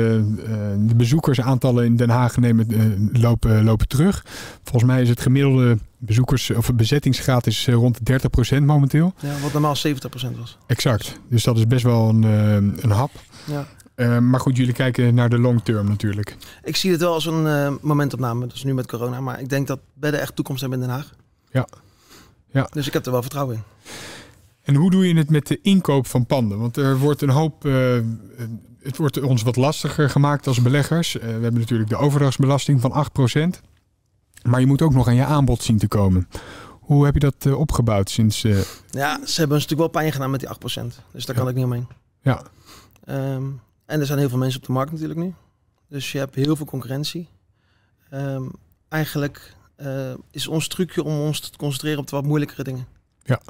de 0.78 0.94
bezoekersaantallen 0.97 1.85
in 1.85 1.97
Den 1.97 2.11
Haag 2.11 2.37
nemen, 2.37 3.11
lopen, 3.12 3.64
lopen 3.64 3.88
terug. 3.88 4.25
Volgens 4.62 4.85
mij 4.92 5.02
is 5.02 5.09
het 5.09 5.21
gemiddelde 5.21 5.78
bezoekers 5.99 6.50
of 6.50 6.75
bezettingsgraad 6.75 7.47
is 7.47 7.66
rond 7.68 8.06
de 8.06 8.21
30% 8.59 8.62
momenteel. 8.64 9.14
Ja, 9.21 9.38
wat 9.42 9.52
normaal 9.52 9.76
70% 9.76 10.37
was. 10.38 10.59
Exact. 10.66 11.21
Dus 11.28 11.44
dat 11.44 11.56
is 11.56 11.66
best 11.66 11.85
wel 11.85 12.09
een, 12.09 12.23
een 12.80 12.90
hap. 12.90 13.11
Ja. 13.44 13.66
Eh, 13.94 14.18
maar 14.18 14.40
goed, 14.40 14.56
jullie 14.56 14.73
kijken 14.75 15.14
naar 15.14 15.28
de 15.28 15.38
long 15.38 15.62
term 15.62 15.88
natuurlijk. 15.88 16.37
Ik 16.64 16.76
zie 16.76 16.90
het 16.90 17.00
wel 17.00 17.12
als 17.12 17.26
een 17.26 17.78
momentopname. 17.83 18.47
Is 18.54 18.64
nu 18.64 18.75
met 18.75 18.87
corona. 18.87 19.21
Maar 19.21 19.40
ik 19.40 19.49
denk 19.49 19.66
dat 19.66 19.80
bedden 19.94 20.21
echt 20.21 20.37
toekomst 20.37 20.61
hebben 20.61 20.80
in 20.80 20.87
Den 20.87 20.94
Haag. 20.94 21.11
Ja. 21.50 21.66
Ja. 22.54 22.68
Dus 22.73 22.87
ik 22.87 22.92
heb 22.92 23.06
er 23.06 23.12
wel 23.12 23.20
vertrouwen 23.23 23.56
in. 23.56 23.62
En 24.62 24.75
hoe 24.75 24.90
doe 24.90 25.08
je 25.08 25.16
het 25.16 25.30
met 25.30 25.46
de 25.46 25.58
inkoop 25.62 26.06
van 26.06 26.26
panden? 26.26 26.58
Want 26.58 26.76
er 26.76 26.99
wordt 26.99 27.23
een 27.23 27.28
hoop. 27.30 27.64
eh, 27.64 27.99
het 28.82 28.96
wordt 28.96 29.20
ons 29.23 29.42
wat 29.42 29.56
lastiger 29.56 30.11
gemaakt 30.11 30.46
als 30.46 30.62
beleggers. 30.62 31.18
Eh, 31.18 31.23
we 31.25 31.30
hebben 31.30 31.61
natuurlijk 31.61 31.90
de 31.90 31.96
overdrachtsbelasting 31.96 32.80
van 32.80 32.92
8%. 32.92 33.61
Maar 34.42 34.61
je 34.61 34.66
moet 34.66 34.82
ook 34.82 34.92
nog 34.94 35.06
aan 35.08 35.14
je 35.14 35.25
aanbod 35.25 35.62
zien 35.62 35.78
te 35.78 35.88
komen. 35.88 36.28
Hoe 36.80 37.04
heb 37.04 37.14
je 37.14 37.20
dat 37.20 37.34
eh, 37.38 37.58
opgebouwd 37.58 38.11
sinds... 38.11 38.42
Ja, 38.42 38.52
ze 39.26 39.38
hebben 39.40 39.56
ons 39.56 39.66
natuurlijk 39.66 39.78
wel 39.78 39.88
pijn 39.88 40.12
gedaan 40.12 40.30
met 40.30 40.40
die 40.40 40.49
8%. 40.49 41.02
Dus 41.12 41.25
daar 41.26 41.37
Ja. 41.37 41.40
kan 41.42 41.49
ik 41.50 41.54
niet 41.56 41.64
omheen. 41.64 41.87
ja, 42.23 42.42
Ehm, 43.04 43.44
en 43.87 44.00
er 44.00 44.06
zijn 44.06 44.18
heel 44.18 44.28
veel 44.28 44.38
mensen 44.38 44.61
op 44.61 44.66
de 44.66 44.73
markt 44.73 44.92
natuurlijk 44.92 45.18
nu. 45.20 45.34
Dus 45.88 46.12
je 46.12 46.18
hebt 46.18 46.34
heel 46.34 46.56
veel 46.56 46.66
concurrentie. 46.66 47.28
Ehm, 48.11 48.42
eigenlijk 48.88 49.54
eh, 49.76 50.12
is 50.31 50.47
ons 50.47 50.69
trucje 50.69 51.02
om 51.02 51.21
ons 51.21 51.40
te 51.40 51.57
concentreren 51.57 51.99
op 51.99 52.09
de 52.09 52.16
wat 52.16 52.25
moeilijkere 52.25 52.64
dingen. 52.64 52.87
Ja. 53.23 53.40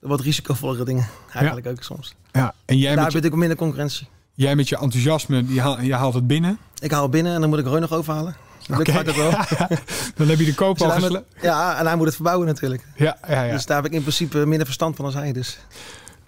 De 0.00 0.08
wat 0.08 0.20
risicovollere 0.20 0.84
dingen. 0.84 1.06
Eigenlijk 1.32 1.66
ook 1.66 1.82
soms. 1.82 2.14
ja. 2.32 2.54
En 2.64 2.78
jij 2.78 2.94
Daar 2.94 3.04
met, 3.04 3.12
heb 3.12 3.22
je, 3.22 3.28
ik 3.28 3.34
ook 3.34 3.40
minder 3.40 3.56
concurrentie. 3.58 4.08
jij 4.34 4.56
met 4.56 4.68
je 4.68 4.78
enthousiasme, 4.78 5.44
die 5.44 5.60
haal, 5.60 5.80
je 5.80 5.94
haalt 5.94 6.14
het 6.14 6.26
binnen. 6.26 6.58
Ik 6.78 6.90
haal 6.90 7.08
binnen 7.08 7.34
en 7.34 7.40
dan 7.40 7.48
moet 7.48 7.58
ik 7.58 7.66
Roy 7.66 7.78
nog 7.78 7.92
overhalen. 7.92 8.36
Dat 8.66 8.86
lukt 8.86 9.16
wel. 9.16 9.30
Dan 10.16 10.28
heb 10.28 10.38
je 10.38 10.44
de 10.44 10.54
koop 10.54 10.78
Dus 10.78 11.02
al 11.02 11.24
Ja, 11.42 11.78
en 11.78 11.86
hij 11.86 11.96
moet 11.96 12.06
het 12.06 12.14
verbouwen 12.14 12.46
natuurlijk. 12.46 12.86
Ja, 12.96 13.18
ja, 13.28 13.42
ja. 13.42 13.52
Dus 13.52 13.66
daar 13.66 13.76
heb 13.76 13.86
ik 13.86 13.92
in 13.92 14.00
principe 14.00 14.38
minder 14.46 14.66
verstand 14.66 14.96
van 14.96 15.04
als 15.04 15.14
hij. 15.14 15.32
Dus 15.32 15.58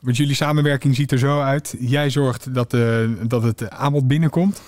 Want 0.00 0.16
jullie 0.16 0.34
samenwerking 0.34 0.94
ziet 0.96 1.12
er 1.12 1.18
zo 1.18 1.40
uit. 1.40 1.74
Jij 1.78 2.10
zorgt 2.10 2.54
dat, 2.54 2.74
eh, 2.74 3.08
dat 3.22 3.42
het 3.42 3.70
aanbod 3.70 4.08
binnenkomt. 4.08 4.60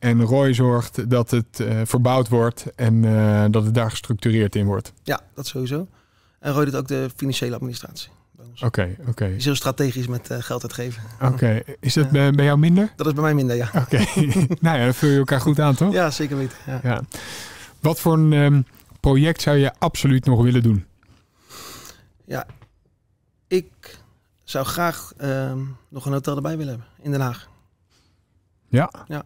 En 0.00 0.22
Roy 0.22 0.52
zorgt 0.52 1.10
dat 1.10 1.30
het 1.30 1.60
eh, 1.60 1.80
verbouwd 1.84 2.28
wordt 2.28 2.66
en 2.74 3.04
eh, 3.04 3.44
dat 3.50 3.64
het 3.64 3.74
daar 3.74 3.90
gestructureerd 3.90 4.56
in 4.56 4.66
wordt. 4.66 4.92
ja, 5.02 5.20
dat 5.34 5.46
sowieso. 5.46 5.88
En 6.38 6.52
Roy 6.52 6.64
doet 6.64 6.74
ook 6.76 6.88
de 6.88 7.10
financiële 7.16 7.54
administratie. 7.54 8.10
Oké, 8.60 8.96
oké. 9.08 9.26
Is 9.26 9.44
heel 9.44 9.54
strategisch 9.54 10.06
met 10.06 10.30
eh, 10.30 10.38
geld 10.40 10.62
uitgeven. 10.62 11.02
Oké, 11.22 11.62
is 11.80 11.94
dat 11.94 12.04
Ja. 12.04 12.10
bij, 12.10 12.30
bij 12.30 12.44
jou 12.44 12.58
minder? 12.58 12.92
Dat 12.96 13.06
is 13.06 13.12
bij 13.12 13.22
mij 13.22 13.34
minder, 13.34 13.56
ja. 13.56 13.70
Oké, 13.74 13.96
nou 14.66 14.78
ja, 14.78 14.84
dan 14.84 14.94
vul 14.94 15.08
je 15.08 15.18
elkaar 15.18 15.40
goed 15.40 15.60
aan, 15.60 15.74
toch? 15.74 15.92
Ja, 15.92 16.10
zeker 16.10 16.36
weten. 16.36 16.56
Ja. 16.66 16.80
Ja. 16.82 17.02
Wat 17.80 18.00
voor 18.00 18.12
een 18.18 18.32
ehm, 18.32 18.62
project 19.00 19.42
zou 19.42 19.56
je 19.56 19.72
absoluut 19.78 20.24
nog 20.24 20.42
willen 20.42 20.62
doen? 20.62 20.84
Ik 23.46 23.98
zou 24.44 24.66
graag 24.66 25.12
ehm, 25.16 25.58
nog 25.88 26.06
een 26.06 26.12
hotel 26.12 26.36
erbij 26.36 26.56
willen 26.56 26.72
hebben 26.72 26.88
in 27.02 27.10
Den 27.10 27.20
Haag. 27.20 27.48
Ja? 28.68 28.90
Ja. 29.08 29.22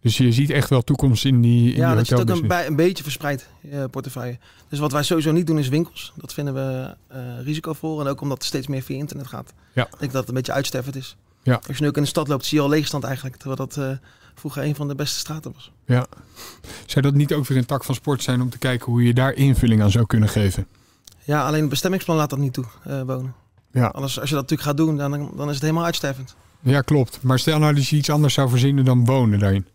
Dus 0.00 0.16
je 0.16 0.32
ziet 0.32 0.50
echt 0.50 0.68
wel 0.68 0.82
toekomst 0.82 1.24
in 1.24 1.40
die, 1.40 1.72
in 1.72 1.76
ja, 1.76 1.94
die 1.94 2.04
dat 2.04 2.18
het 2.18 2.30
ook 2.30 2.42
een, 2.42 2.48
bij, 2.48 2.66
een 2.66 2.76
beetje 2.76 3.02
verspreid, 3.02 3.48
je 3.60 3.88
portefeuille. 3.90 4.38
Dus 4.68 4.78
wat 4.78 4.92
wij 4.92 5.02
sowieso 5.02 5.32
niet 5.32 5.46
doen 5.46 5.58
is 5.58 5.68
winkels. 5.68 6.12
Dat 6.16 6.34
vinden 6.34 6.54
we 6.54 6.94
eh, 7.08 7.20
risicovol. 7.42 8.00
En 8.00 8.06
ook 8.06 8.20
omdat 8.20 8.38
het 8.38 8.46
steeds 8.46 8.66
meer 8.66 8.82
via 8.82 8.96
internet 8.96 9.26
gaat. 9.26 9.52
Ja. 9.72 9.84
Ik 9.84 9.98
denk 9.98 10.12
dat 10.12 10.20
het 10.20 10.28
een 10.28 10.34
beetje 10.34 10.52
uitstervend 10.52 10.96
is. 10.96 11.16
Ja. 11.42 11.60
Als 11.66 11.76
je 11.76 11.82
nu 11.82 11.88
ook 11.88 11.96
in 11.96 12.02
de 12.02 12.08
stad 12.08 12.28
loopt, 12.28 12.44
zie 12.46 12.58
je 12.58 12.64
al 12.64 12.70
leegstand 12.70 13.04
eigenlijk. 13.04 13.36
Terwijl 13.36 13.56
dat 13.56 13.76
eh, 13.76 13.90
vroeger 14.34 14.62
een 14.64 14.74
van 14.74 14.88
de 14.88 14.94
beste 14.94 15.18
straten 15.18 15.52
was. 15.52 15.72
Zou 16.86 17.04
dat 17.04 17.14
niet 17.14 17.32
ook 17.32 17.46
weer 17.46 17.58
een 17.58 17.66
tak 17.66 17.84
van 17.84 17.94
sport 17.94 18.22
zijn 18.22 18.40
om 18.40 18.50
te 18.50 18.58
kijken 18.58 18.92
hoe 18.92 19.02
je 19.02 19.14
daar 19.14 19.32
invulling 19.32 19.82
aan 19.82 19.90
zou 19.90 20.06
kunnen 20.06 20.28
geven? 20.28 20.66
Ja, 21.24 21.46
alleen 21.46 21.60
het 21.60 21.68
bestemmingsplan 21.68 22.16
laat 22.16 22.30
dat 22.30 22.38
niet 22.38 22.52
toe, 22.52 22.64
eh, 22.84 23.02
wonen. 23.02 23.34
Ja, 23.72 23.86
Anders, 23.86 24.20
als 24.20 24.28
je 24.28 24.34
dat 24.34 24.50
natuurlijk 24.50 24.68
gaat 24.68 24.76
doen, 24.76 24.96
dan, 24.96 25.30
dan 25.36 25.48
is 25.48 25.54
het 25.54 25.62
helemaal 25.62 25.84
uitstervend. 25.84 26.36
ja 26.60 26.80
klopt. 26.80 27.22
Maar 27.22 27.38
stel 27.38 27.58
nou 27.58 27.74
dat 27.74 27.88
je 27.88 27.96
iets 27.96 28.10
anders 28.10 28.34
zou 28.34 28.48
verzinnen 28.48 28.84
dan 28.84 29.04
wonen 29.04 29.38
daarin. 29.38 29.66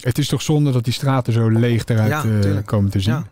Het 0.00 0.18
is 0.18 0.28
toch 0.28 0.42
zonde 0.42 0.72
dat 0.72 0.84
die 0.84 0.92
straten 0.92 1.32
zo 1.32 1.48
leeg 1.48 1.84
eruit 1.84 2.10
Ja, 2.10 2.24
eh, 2.24 2.56
komen 2.64 2.90
te 2.90 3.00
zien? 3.00 3.14
Ja. 3.14 3.26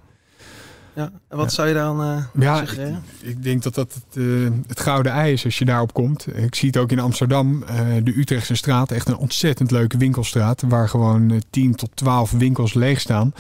Ja, 0.95 1.11
en 1.29 1.37
wat 1.37 1.47
Ja. 1.47 1.53
zou 1.53 1.69
je 1.69 1.75
dan 1.75 2.03
eh 2.03 2.25
Ja, 2.41 2.57
suggereren? 2.57 3.03
Ik 3.21 3.43
denk 3.43 3.63
dat 3.63 3.75
dat 3.75 3.95
het, 3.95 4.17
eh, 4.17 4.25
het 4.67 4.81
gouden 4.81 5.13
ei 5.13 5.33
is 5.33 5.45
als 5.45 5.59
je 5.59 5.65
daarop 5.65 5.93
komt. 5.93 6.27
Ik 6.37 6.55
zie 6.55 6.69
het 6.69 6.77
ook 6.77 6.91
in 6.93 6.99
Amsterdam, 6.99 7.65
de 8.03 8.19
Utrechtse 8.19 8.55
straat. 8.55 8.91
Echt 8.91 9.09
een 9.09 9.17
ontzettend 9.17 9.71
leuke 9.71 9.97
winkelstraat. 9.97 10.63
Waar 10.69 10.89
gewoon 10.89 11.31
eh, 11.31 11.39
10 11.51 11.75
tot 11.75 11.91
12 11.95 12.31
winkels 12.31 12.75
leeg 12.75 13.01
staan. 13.01 13.33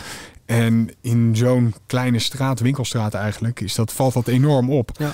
En 0.46 0.90
in 1.00 1.36
zo'n 1.36 1.74
kleine 1.86 2.18
straat, 2.18 2.60
winkelstraat 2.60 3.14
eigenlijk, 3.14 3.60
is 3.60 3.74
dat, 3.74 3.92
valt 3.92 4.14
dat 4.14 4.28
enorm 4.28 4.70
op. 4.70 4.90
Ja. 4.98 5.12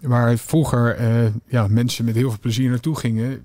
Waar 0.00 0.38
vroeger 0.38 1.02
ja, 1.46 1.66
mensen 1.68 2.04
met 2.04 2.14
heel 2.14 2.30
veel 2.30 2.40
plezier 2.40 2.70
naartoe 2.70 2.96
gingen, 2.96 3.42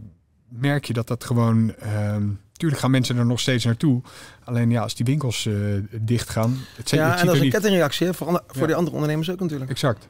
merk 0.50 0.86
je 0.86 0.94
dat 0.94 1.08
dat 1.08 1.24
gewoon... 1.24 1.76
ehm 1.76 2.24
tuurlijk 2.54 2.82
gaan 2.82 2.92
mensen 2.92 3.18
er 3.18 3.26
nog 3.26 3.40
steeds 3.40 3.66
naartoe. 3.66 4.02
Alleen 4.44 4.70
ja, 4.70 4.82
als 4.82 4.96
die 4.96 5.06
winkels 5.06 5.46
eh, 5.46 5.56
dicht 5.92 6.30
gaan... 6.30 6.58
Het, 6.76 6.90
Ja, 6.90 7.20
en 7.20 7.26
dat 7.26 7.34
is 7.34 7.40
een 7.40 7.46
niet... 7.46 7.54
kettingreactie 7.54 8.14
voor, 8.14 8.44
voor 8.48 8.62
Ja. 8.62 8.66
die 8.66 8.76
andere 8.76 8.96
ondernemers 8.96 9.30
ook 9.30 9.40
natuurlijk. 9.40 9.72
Exact. 9.72 10.08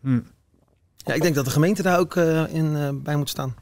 Hm. 0.00 0.20
Ja, 0.96 1.14
ik 1.14 1.22
denk 1.22 1.34
dat 1.34 1.44
de 1.44 1.50
gemeente 1.50 1.82
daar 1.82 1.98
ook 1.98 2.16
eh, 2.16 2.54
in 2.54 2.76
eh, 2.76 2.88
bij 2.94 3.16
moet 3.16 3.28
staan. 3.28 3.54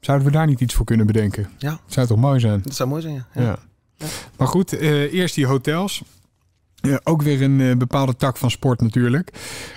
Zouden 0.00 0.26
we 0.26 0.32
daar 0.32 0.46
niet 0.46 0.60
iets 0.60 0.74
voor 0.74 0.84
kunnen 0.86 1.06
bedenken? 1.06 1.48
Ja. 1.58 1.80
Zou 1.86 2.06
toch 2.06 2.18
mooi 2.18 2.40
zijn? 2.40 2.62
Dat 2.62 2.74
zou 2.74 2.88
mooi 2.88 3.02
zijn, 3.02 3.14
ja. 3.14 3.26
Ja. 3.34 3.42
ja. 3.42 3.58
Ja. 3.96 4.06
Maar 4.36 4.48
goed, 4.48 4.72
eerst 4.72 5.34
die 5.34 5.46
hotels. 5.46 6.02
Ja, 6.74 7.00
ook 7.04 7.22
weer 7.22 7.42
een 7.42 7.78
bepaalde 7.78 8.16
tak 8.16 8.36
van 8.36 8.50
sport 8.50 8.80
natuurlijk. 8.80 9.30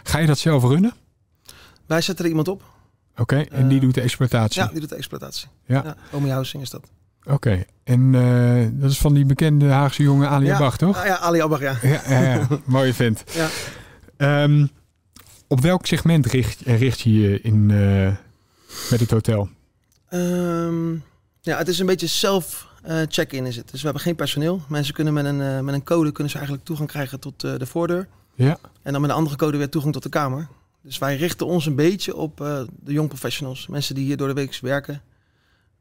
Ga 0.04 0.18
je 0.18 0.28
dat 0.28 0.38
zelf 0.38 0.64
runnen? 0.64 0.94
Wij 1.86 2.02
zetten 2.02 2.24
er 2.26 2.30
iemand 2.30 2.48
op. 2.48 2.64
Oké, 3.18 3.36
en 3.36 3.68
die 3.68 3.78
Eh, 3.78 3.84
doet 3.84 3.94
de 3.94 4.02
exploitatie. 4.02 4.62
Ja, 4.62 4.68
die 4.68 4.80
doet 4.80 4.90
de 4.90 4.96
exploitatie. 4.96 5.48
Ja. 5.66 5.82
ja 5.86 5.96
Omi 6.12 6.30
Housing 6.30 6.64
is 6.64 6.70
dat. 6.70 6.82
Oké, 7.24 7.64
en 7.84 8.16
eh, 8.16 8.68
dat 8.82 8.92
is 8.92 8.98
van 8.98 9.14
die 9.14 9.26
bekende 9.26 9.68
Haagse 9.68 10.04
jongen 10.04 10.30
Ali 10.30 10.46
Ja. 10.46 10.56
Abach, 10.56 10.78
toch? 10.78 10.98
Ah, 10.98 11.06
ja, 11.06 11.18
Ali 11.18 11.42
Abbach, 11.42 11.60
ja. 11.60 11.76
Ja, 11.82 12.02
ja, 12.08 12.34
ja. 12.34 12.48
mooie 12.66 12.94
vent. 12.94 13.24
Ja. 13.34 13.48
Ehm, 14.18 14.66
op 15.48 15.62
welk 15.62 15.86
segment 15.86 16.26
richt, 16.26 16.62
richt 16.62 17.00
je 17.00 17.14
je 17.20 17.42
in 17.42 17.72
eh, 17.72 18.16
met 18.90 19.00
het 19.00 19.12
hotel? 19.12 19.50
Ehm, 20.10 20.92
ja, 21.42 21.58
het 21.58 21.68
is 21.68 21.80
een 21.80 21.86
beetje 21.86 22.08
zelf 22.08 22.68
check-in 23.08 23.46
is 23.46 23.56
het. 23.56 23.72
Dus 23.72 23.80
we 23.80 23.86
hebben 23.86 24.04
geen 24.04 24.16
personeel. 24.16 24.62
Mensen 24.68 24.94
kunnen 24.94 25.14
met 25.14 25.26
een, 25.26 25.66
met 25.66 25.74
een 25.74 25.84
code 25.84 26.12
kunnen 26.12 26.32
ze 26.32 26.38
eigenlijk 26.38 26.68
toegang 26.68 26.90
krijgen 26.90 27.20
tot 27.20 27.40
de 27.40 27.66
voordeur. 27.66 28.08
Ja. 28.36 28.58
En 28.82 28.92
dan 28.92 29.02
met 29.02 29.10
een 29.10 29.16
andere 29.16 29.36
code 29.36 29.58
weer 29.58 29.70
toegang 29.70 29.94
tot 29.94 30.04
de 30.04 30.10
kamer. 30.10 30.48
Dus 30.82 30.98
wij 30.98 31.16
richten 31.16 31.46
ons 31.46 31.66
een 31.66 31.76
beetje 31.76 32.16
op 32.16 32.42
eh, 32.42 32.62
de 32.80 32.94
jong 32.94 33.08
professionals. 33.08 33.68
Mensen 33.68 33.96
die 33.96 34.06
hier 34.06 34.18
door 34.18 34.28
de 34.28 34.34
week 34.34 34.60
werken 34.62 35.02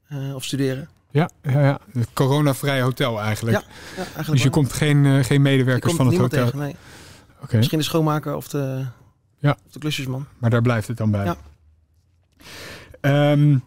eh, 0.09 0.35
of 0.35 0.45
studeren. 0.45 0.89
Ja, 1.11 1.31
ja, 1.43 1.61
ja. 1.61 1.81
Het 1.93 2.13
coronavrij 2.13 2.81
hotel 2.81 3.21
eigenlijk. 3.21 3.57
Ja, 3.57 3.65
eigenlijk 3.97 4.27
dus 4.27 4.37
je 4.37 4.43
wel. 4.43 4.53
komt 4.53 4.73
geen, 4.73 5.07
eh, 5.07 5.25
geen 5.25 5.43
medewerkers 5.43 5.95
van 5.95 6.07
het 6.07 6.17
hotel. 6.17 6.45
tegen, 6.45 6.59
nee. 6.59 6.77
Oké, 7.43 7.57
Misschien 7.57 7.79
de 7.79 7.85
schoonmaker 7.85 8.35
of 8.35 8.49
de, 8.49 8.85
Ja. 9.39 9.57
of 9.67 9.73
de 9.73 9.79
klusjesman. 9.79 10.27
maar 10.39 10.51
daar 10.51 10.63
blijft 10.63 10.89
het 10.89 10.97
dan 10.97 11.11
bij. 11.11 11.25
Ja. 11.25 11.37
Ehm, 13.01 13.59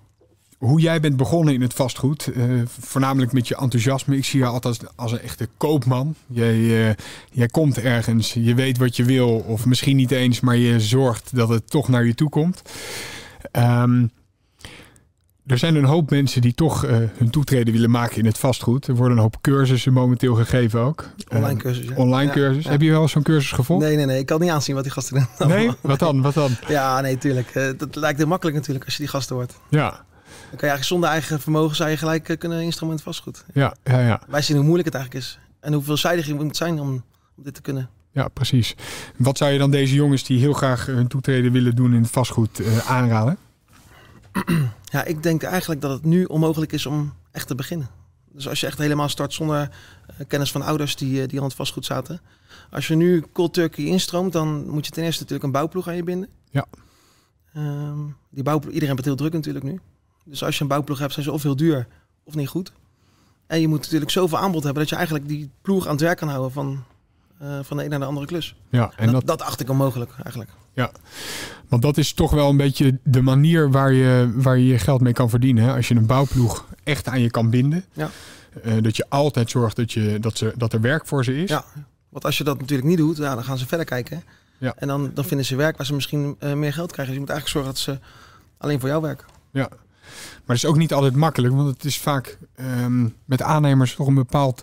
hoe 0.61 0.79
jij 0.81 0.99
bent 0.99 1.17
begonnen 1.17 1.53
in 1.53 1.61
het 1.61 1.73
vastgoed, 1.73 2.27
eh, 2.27 2.43
voornamelijk 2.79 3.31
met 3.33 3.47
je 3.47 3.55
enthousiasme. 3.57 4.17
Ik 4.17 4.25
zie 4.25 4.39
je 4.39 4.45
altijd 4.45 4.79
als 4.95 5.11
een 5.11 5.19
echte 5.19 5.47
koopman. 5.57 6.15
Jij, 6.27 6.87
eh, 6.89 6.95
jij 7.31 7.47
komt 7.47 7.77
ergens, 7.77 8.33
je 8.33 8.53
weet 8.55 8.77
wat 8.77 8.95
je 8.95 9.03
wil, 9.03 9.29
of 9.47 9.65
misschien 9.65 9.95
niet 9.95 10.11
eens, 10.11 10.39
maar 10.39 10.55
je 10.57 10.79
zorgt 10.79 11.35
dat 11.35 11.49
het 11.49 11.69
toch 11.69 11.87
naar 11.87 12.05
je 12.05 12.15
toe 12.15 12.29
komt. 12.29 12.61
Ehm, 13.51 14.05
er 15.45 15.57
zijn 15.57 15.75
een 15.75 15.83
hoop 15.85 16.09
mensen 16.09 16.41
die 16.41 16.53
toch 16.53 16.85
eh, 16.85 16.97
hun 17.17 17.29
toetreden 17.29 17.73
willen 17.73 17.91
maken 17.91 18.17
in 18.17 18.25
het 18.25 18.37
vastgoed. 18.37 18.87
Er 18.87 18.95
worden 18.95 19.15
een 19.17 19.21
hoop 19.23 19.37
cursussen 19.41 19.93
momenteel 19.93 20.35
gegeven 20.35 20.79
ook. 20.79 21.05
Online 21.29 21.47
Eh, 21.53 21.57
cursus. 21.57 21.85
ja. 21.85 21.95
Online 21.95 22.27
Ja, 22.27 22.33
cursus. 22.33 22.63
ja. 22.63 22.69
Heb 22.69 22.81
je 22.81 22.91
wel 22.91 23.07
zo'n 23.07 23.23
cursus 23.23 23.51
gevolgd? 23.51 23.83
Nee, 23.85 23.95
nee, 23.95 24.05
nee. 24.05 24.19
Ik 24.19 24.25
kan 24.25 24.39
niet 24.39 24.49
aanzien 24.49 24.75
wat 24.75 24.83
die 24.83 24.93
gasten 24.93 25.27
doen. 25.37 25.47
Nee? 25.47 25.71
Wat 25.81 25.99
dan? 25.99 26.21
Wat 26.21 26.33
dan? 26.33 26.49
Ja, 26.67 27.01
nee, 27.01 27.17
tuurlijk. 27.17 27.53
Dat 27.77 27.95
lijkt 27.95 28.17
heel 28.17 28.27
makkelijk 28.27 28.57
natuurlijk 28.57 28.85
als 28.85 28.93
je 28.95 29.01
die 29.01 29.11
gasten 29.11 29.35
wordt. 29.35 29.59
Ja, 29.69 30.05
je 30.59 30.67
eigenlijk 30.67 30.83
zonder 30.83 31.09
eigen 31.09 31.41
vermogen 31.41 31.75
zou 31.75 31.89
je 31.89 31.97
gelijk 31.97 32.29
eh, 32.29 32.37
kunnen 32.37 32.61
instromen 32.61 32.97
in 32.97 33.03
het 33.03 33.15
vastgoed. 33.15 33.43
ja, 33.53 33.75
ja, 33.83 33.99
ja. 33.99 34.21
Wij 34.27 34.41
zien 34.41 34.55
hoe 34.55 34.65
moeilijk 34.65 34.87
het 34.87 34.97
eigenlijk 34.97 35.25
is. 35.25 35.39
En 35.59 35.73
hoe 35.73 35.83
veelzijdig 35.83 36.25
je 36.25 36.33
moet 36.33 36.57
zijn 36.57 36.79
om, 36.79 36.89
om 37.37 37.43
dit 37.43 37.53
te 37.53 37.61
kunnen. 37.61 37.89
Ja, 38.11 38.27
precies. 38.27 38.75
Wat 39.17 39.37
zou 39.37 39.51
je 39.51 39.59
dan 39.59 39.71
deze 39.71 39.95
jongens 39.95 40.23
die 40.23 40.39
heel 40.39 40.53
graag 40.53 40.85
hun 40.85 41.07
toetreden 41.07 41.51
willen 41.51 41.75
doen 41.75 41.93
in 41.93 42.01
het 42.01 42.11
vastgoed 42.11 42.59
eh, 42.59 42.89
aanraden? 42.89 43.37
Ja, 44.91 45.03
ik 45.03 45.23
denk 45.23 45.43
eigenlijk 45.43 45.81
dat 45.81 45.91
het 45.91 46.03
nu 46.03 46.23
onmogelijk 46.23 46.71
is 46.71 46.85
om 46.85 47.13
echt 47.31 47.47
te 47.47 47.55
beginnen. 47.55 47.89
Dus 48.31 48.47
als 48.47 48.59
je 48.59 48.67
echt 48.67 48.77
helemaal 48.77 49.09
start 49.09 49.33
zonder 49.33 49.69
eh, 50.07 50.27
kennis 50.27 50.51
van 50.51 50.61
ouders 50.61 50.95
die, 50.95 51.21
eh, 51.21 51.27
die 51.27 51.39
aan 51.39 51.45
het 51.45 51.53
vastgoed 51.53 51.85
zaten. 51.85 52.21
Als 52.69 52.87
je 52.87 52.95
nu 52.95 53.23
cold 53.33 53.53
turkey 53.53 53.85
instroomt, 53.85 54.33
dan 54.33 54.69
moet 54.69 54.85
je 54.85 54.91
ten 54.91 55.03
eerste 55.03 55.21
natuurlijk 55.21 55.47
een 55.47 55.51
bouwploeg 55.51 55.87
aan 55.87 55.95
je 55.95 56.03
binden. 56.03 56.29
Ja. 56.49 56.65
Ehm, 57.53 57.99
die 58.29 58.43
bouwploeg, 58.43 58.73
iedereen 58.73 58.95
heeft 58.95 59.05
het 59.05 59.17
heel 59.17 59.27
druk 59.27 59.33
natuurlijk 59.33 59.65
nu. 59.65 59.79
Dus 60.23 60.43
als 60.43 60.55
je 60.55 60.61
een 60.61 60.67
bouwploeg 60.67 60.99
hebt, 60.99 61.13
zijn 61.13 61.25
ze 61.25 61.31
of 61.31 61.43
heel 61.43 61.55
duur 61.55 61.87
of 62.23 62.35
niet 62.35 62.47
goed. 62.47 62.71
En 63.47 63.61
je 63.61 63.67
moet 63.67 63.81
natuurlijk 63.81 64.11
zoveel 64.11 64.37
aanbod 64.37 64.63
hebben 64.63 64.81
dat 64.81 64.89
je 64.89 64.95
eigenlijk 64.95 65.27
die 65.27 65.49
ploeg 65.61 65.85
aan 65.85 65.91
het 65.91 66.01
werk 66.01 66.17
kan 66.17 66.27
houden 66.27 66.51
van, 66.51 66.83
eh, 67.39 67.59
van 67.61 67.77
de 67.77 67.83
een 67.83 67.89
naar 67.89 67.99
de 67.99 68.05
andere 68.05 68.25
klus. 68.25 68.55
Ja, 68.69 68.91
en 68.95 69.05
dat, 69.05 69.13
dat, 69.13 69.27
dat 69.27 69.47
acht 69.47 69.59
ik 69.59 69.69
onmogelijk 69.69 70.11
eigenlijk. 70.23 70.49
want 71.67 71.81
dat 71.81 71.97
is 71.97 72.13
toch 72.13 72.31
wel 72.31 72.49
een 72.49 72.57
beetje 72.57 72.99
de 73.03 73.21
manier 73.21 73.71
waar 73.71 73.93
je 73.93 74.31
waar 74.35 74.57
je, 74.57 74.65
je 74.65 74.79
geld 74.79 75.01
mee 75.01 75.13
kan 75.13 75.29
verdienen. 75.29 75.63
Hè? 75.63 75.75
Als 75.75 75.87
je 75.87 75.95
een 75.95 76.05
bouwploeg 76.05 76.65
echt 76.83 77.07
aan 77.07 77.21
je 77.21 77.29
kan 77.29 77.49
binden. 77.49 77.85
Ja. 77.93 78.09
Eh, 78.63 78.73
dat 78.81 78.95
je 78.95 79.05
altijd 79.09 79.49
zorgt 79.49 79.75
dat, 79.75 79.91
je, 79.91 80.17
dat, 80.19 80.37
ze, 80.37 80.53
dat 80.57 80.73
er 80.73 80.81
werk 80.81 81.05
voor 81.05 81.23
ze 81.23 81.41
is. 81.41 81.49
Ja, 81.49 81.65
want 82.09 82.25
als 82.25 82.37
je 82.37 82.43
dat 82.43 82.59
natuurlijk 82.59 82.87
niet 82.87 82.97
doet, 82.97 83.17
ja, 83.17 83.35
dan 83.35 83.43
gaan 83.43 83.57
ze 83.57 83.67
verder 83.67 83.85
kijken. 83.85 84.23
Ja. 84.57 84.73
En 84.77 84.87
dan, 84.87 85.11
dan 85.13 85.25
vinden 85.25 85.45
ze 85.45 85.55
werk 85.55 85.77
waar 85.77 85.85
ze 85.85 85.93
misschien 85.93 86.35
eh, 86.39 86.53
meer 86.53 86.73
geld 86.73 86.91
krijgen. 86.91 87.13
Dus 87.13 87.13
je 87.13 87.19
moet 87.19 87.29
eigenlijk 87.29 87.49
zorgen 87.49 87.71
dat 87.71 88.01
ze 88.01 88.07
alleen 88.57 88.79
voor 88.79 88.89
jou 88.89 89.01
werken. 89.01 89.27
Maar 90.45 90.55
het 90.55 90.65
is 90.65 90.65
ook 90.65 90.77
niet 90.77 90.93
altijd 90.93 91.15
makkelijk, 91.15 91.53
want 91.53 91.67
het 91.67 91.85
is 91.85 91.99
vaak 91.99 92.37
ehm, 92.55 93.07
met 93.25 93.41
aannemers 93.41 93.95
toch 93.95 94.07
een 94.07 94.13
bepaald. 94.13 94.61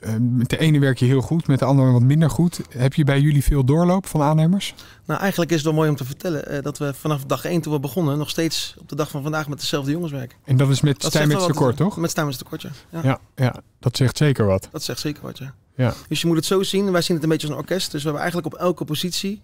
ehm, 0.00 0.36
met 0.36 0.50
de 0.50 0.58
ene 0.58 0.78
werk 0.78 0.98
je 0.98 1.04
heel 1.04 1.20
goed, 1.20 1.46
met 1.46 1.58
de 1.58 1.64
andere 1.64 1.90
wat 1.90 2.02
minder 2.02 2.30
goed. 2.30 2.60
Heb 2.68 2.94
je 2.94 3.04
bij 3.04 3.20
jullie 3.20 3.44
veel 3.44 3.64
doorloop 3.64 4.06
van 4.06 4.22
aannemers? 4.22 4.74
Nou, 5.04 5.20
eigenlijk 5.20 5.50
is 5.50 5.56
het 5.56 5.66
wel 5.66 5.74
mooi 5.74 5.88
om 5.88 5.96
te 5.96 6.04
vertellen 6.04 6.46
eh, 6.46 6.62
dat 6.62 6.78
we 6.78 6.94
vanaf 6.94 7.24
dag 7.24 7.44
1 7.44 7.60
toen 7.60 7.72
we 7.72 7.80
begonnen 7.80 8.18
nog 8.18 8.30
steeds 8.30 8.76
op 8.78 8.88
de 8.88 8.96
dag 8.96 9.10
van 9.10 9.22
vandaag 9.22 9.48
met 9.48 9.60
dezelfde 9.60 9.90
jongens 9.90 10.12
werken. 10.12 10.38
En 10.44 10.56
dat 10.56 10.68
is 10.70 10.80
met 10.80 11.00
Dat 11.00 11.10
Stijn 11.10 11.28
tekort, 11.28 11.76
toch? 11.76 11.96
Met 11.96 12.10
Stijn 12.10 12.26
met 12.26 12.38
tekort, 12.38 12.62
ja. 12.62 12.70
ja. 12.90 13.00
Ja, 13.02 13.18
ja, 13.34 13.54
dat 13.80 13.96
zegt 13.96 14.16
zeker 14.16 14.46
wat. 14.46 14.68
Dat 14.72 14.82
zegt 14.82 15.00
zeker 15.00 15.22
wat, 15.22 15.38
ja. 15.38 15.54
Ja. 15.76 15.94
Dus 16.08 16.20
je 16.20 16.26
moet 16.26 16.36
het 16.36 16.44
zo 16.46 16.62
zien. 16.62 16.92
Wij 16.92 17.02
zien 17.02 17.14
het 17.14 17.24
een 17.24 17.30
beetje 17.30 17.46
als 17.46 17.56
een 17.56 17.62
orkest. 17.62 17.90
Dus 17.90 18.00
we 18.00 18.08
hebben 18.08 18.22
eigenlijk 18.22 18.54
op 18.54 18.60
elke 18.60 18.84
positie 18.84 19.42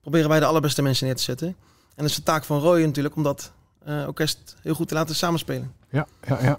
proberen 0.00 0.28
wij 0.28 0.40
de 0.40 0.46
allerbeste 0.46 0.82
mensen 0.82 1.06
neer 1.06 1.16
te 1.16 1.22
zetten. 1.22 1.46
En 1.46 1.56
dat 1.96 2.06
is 2.06 2.14
de 2.14 2.22
taak 2.22 2.44
van 2.44 2.60
Roy 2.60 2.82
natuurlijk 2.82 3.16
om 3.16 3.22
dat 3.22 3.52
orkest 3.86 4.56
heel 4.62 4.74
goed 4.74 4.88
te 4.88 4.94
laten 4.94 5.14
samenspelen. 5.14 5.72
Ja, 5.90 6.06
ja, 6.26 6.42
ja. 6.42 6.58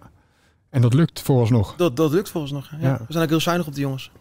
En 0.70 0.82
dat 0.82 0.94
lukt 0.94 1.22
vooralsnog. 1.22 1.76
Dat, 1.76 1.96
dat 1.96 2.12
lukt 2.12 2.30
volgens 2.30 2.54
nog. 2.54 2.72
Ja. 2.72 2.78
Ja. 2.80 2.98
We 2.98 3.14
zijn 3.14 3.24
ook 3.24 3.30
heel 3.30 3.40
zuinig 3.40 3.68
op 3.68 3.76
de 3.76 3.82
jongens. 3.82 4.12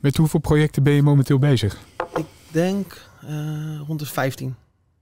Met 0.00 0.16
hoeveel 0.16 0.40
projecten 0.40 0.82
ben 0.82 0.92
je 0.92 1.02
momenteel 1.02 1.38
bezig? 1.38 1.78
Ik 2.14 2.26
denk 2.50 3.08
eh, 3.20 3.80
rond 3.86 3.98
de 3.98 4.06
15. 4.06 4.54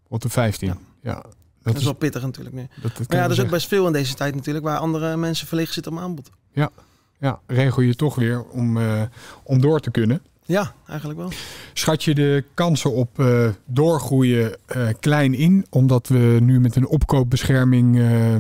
Rond 0.09 0.23
de 0.23 0.29
15. 0.29 0.69
Ja. 0.69 0.77
Ja. 1.03 1.15
dat, 1.15 1.35
Dat, 1.63 1.77
is 1.77 1.85
wel 1.85 1.93
pittig 1.93 2.23
natuurlijk 2.23 2.55
nu. 2.55 2.69
dat, 2.83 2.97
dat 2.97 3.09
Maar 3.09 3.19
ja, 3.19 3.25
er 3.25 3.31
is 3.31 3.41
ook 3.41 3.51
best 3.51 3.69
veel 3.69 3.87
in 3.87 3.93
deze 3.93 4.15
tijd 4.15 4.35
natuurlijk 4.35 4.65
waar 4.65 4.79
andere 4.79 5.17
mensen 5.17 5.47
verlegen 5.47 5.75
zitten 5.75 5.93
om 5.93 5.99
aanbod. 5.99 6.31
Ja, 7.19 7.41
regel 7.47 7.83
je 7.83 7.95
toch 7.95 8.15
weer 8.15 8.45
om, 8.45 8.77
eh, 8.77 9.03
om 9.43 9.61
door 9.61 9.81
te 9.81 9.91
kunnen. 9.91 10.23
Ja, 10.47 10.75
eigenlijk 10.87 11.19
wel. 11.19 11.31
Schat 11.73 12.05
je 12.05 12.15
de 12.15 12.45
kansen 12.55 12.93
op 12.93 13.19
eh, 13.19 13.49
doorgroeien 13.65 14.57
eh, 14.67 14.89
klein 15.01 15.35
in, 15.35 15.67
omdat 15.71 16.09
we 16.09 16.39
nu 16.41 16.61
met 16.61 16.77
een 16.77 16.87
opkoopbescherming 16.87 17.99
eh, 17.99 18.37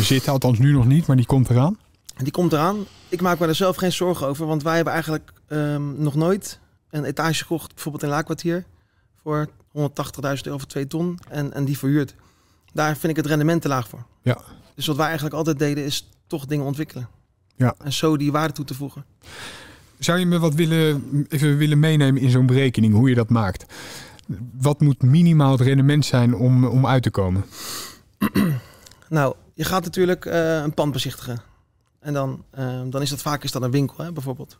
zitten? 0.00 0.32
Althans, 0.32 0.58
nu 0.58 0.72
nog 0.72 0.86
niet, 0.86 1.06
maar 1.06 1.16
die 1.16 1.26
komt 1.26 1.50
eraan. 1.50 1.78
Die 2.16 2.32
komt 2.32 2.52
eraan. 2.52 2.86
Ik 3.08 3.20
maak 3.20 3.38
me 3.38 3.46
er 3.46 3.54
zelf 3.54 3.76
geen 3.76 3.92
zorgen 3.92 4.26
over, 4.26 4.46
want 4.46 4.62
wij 4.62 4.74
hebben 4.74 4.92
eigenlijk 4.92 5.32
ehm, 5.48 6.02
nog 6.02 6.14
nooit 6.14 6.60
een 6.90 7.04
etage 7.04 7.42
gekocht, 7.42 7.74
bijvoorbeeld 7.74 8.02
in 8.04 8.08
Laakkwartier, 8.08 8.64
voor 9.22 9.48
180.000 9.48 9.72
euro 9.72 10.58
voor 10.58 10.66
2 10.66 10.86
ton 10.86 11.18
en, 11.28 11.52
en 11.52 11.64
die 11.64 11.78
verhuurd. 11.78 12.14
Daar 12.72 12.96
vind 12.96 13.12
ik 13.12 13.16
het 13.16 13.26
rendement 13.26 13.62
te 13.62 13.68
laag 13.68 13.88
voor. 13.88 14.04
Ja. 14.22 14.38
Dus 14.74 14.86
wat 14.86 14.96
wij 14.96 15.06
eigenlijk 15.06 15.36
altijd 15.36 15.58
deden 15.58 15.84
is 15.84 16.08
toch 16.26 16.46
dingen 16.46 16.64
ontwikkelen. 16.64 17.08
Ja. 17.56 17.74
En 17.84 17.92
zo 17.92 18.16
die 18.16 18.32
waarde 18.32 18.54
toe 18.54 18.64
te 18.64 18.74
voegen. 18.74 19.04
Zou 19.98 20.18
je 20.18 20.26
me 20.26 20.38
wat 20.38 20.54
willen, 20.54 21.26
even 21.28 21.56
willen 21.56 21.78
meenemen 21.78 22.22
in 22.22 22.30
zo'n 22.30 22.46
berekening, 22.46 22.94
hoe 22.94 23.08
je 23.08 23.14
dat 23.14 23.28
maakt? 23.28 23.64
Wat 24.60 24.80
moet 24.80 25.02
minimaal 25.02 25.52
het 25.52 25.60
rendement 25.60 26.04
zijn 26.04 26.34
om, 26.34 26.64
om 26.64 26.86
uit 26.86 27.02
te 27.02 27.10
komen? 27.10 27.44
Nou, 29.08 29.34
je 29.54 29.64
gaat 29.64 29.84
natuurlijk 29.84 30.24
eh, 30.24 30.56
een 30.56 30.74
pand 30.74 30.92
bezichtigen. 30.92 31.42
En 32.00 32.12
dan, 32.12 32.44
eh, 32.50 32.80
dan 32.86 33.02
is 33.02 33.10
dat 33.10 33.22
vaak 33.22 33.44
is 33.44 33.52
dat 33.52 33.62
een 33.62 33.70
winkel, 33.70 34.04
hè, 34.04 34.12
bijvoorbeeld. 34.12 34.58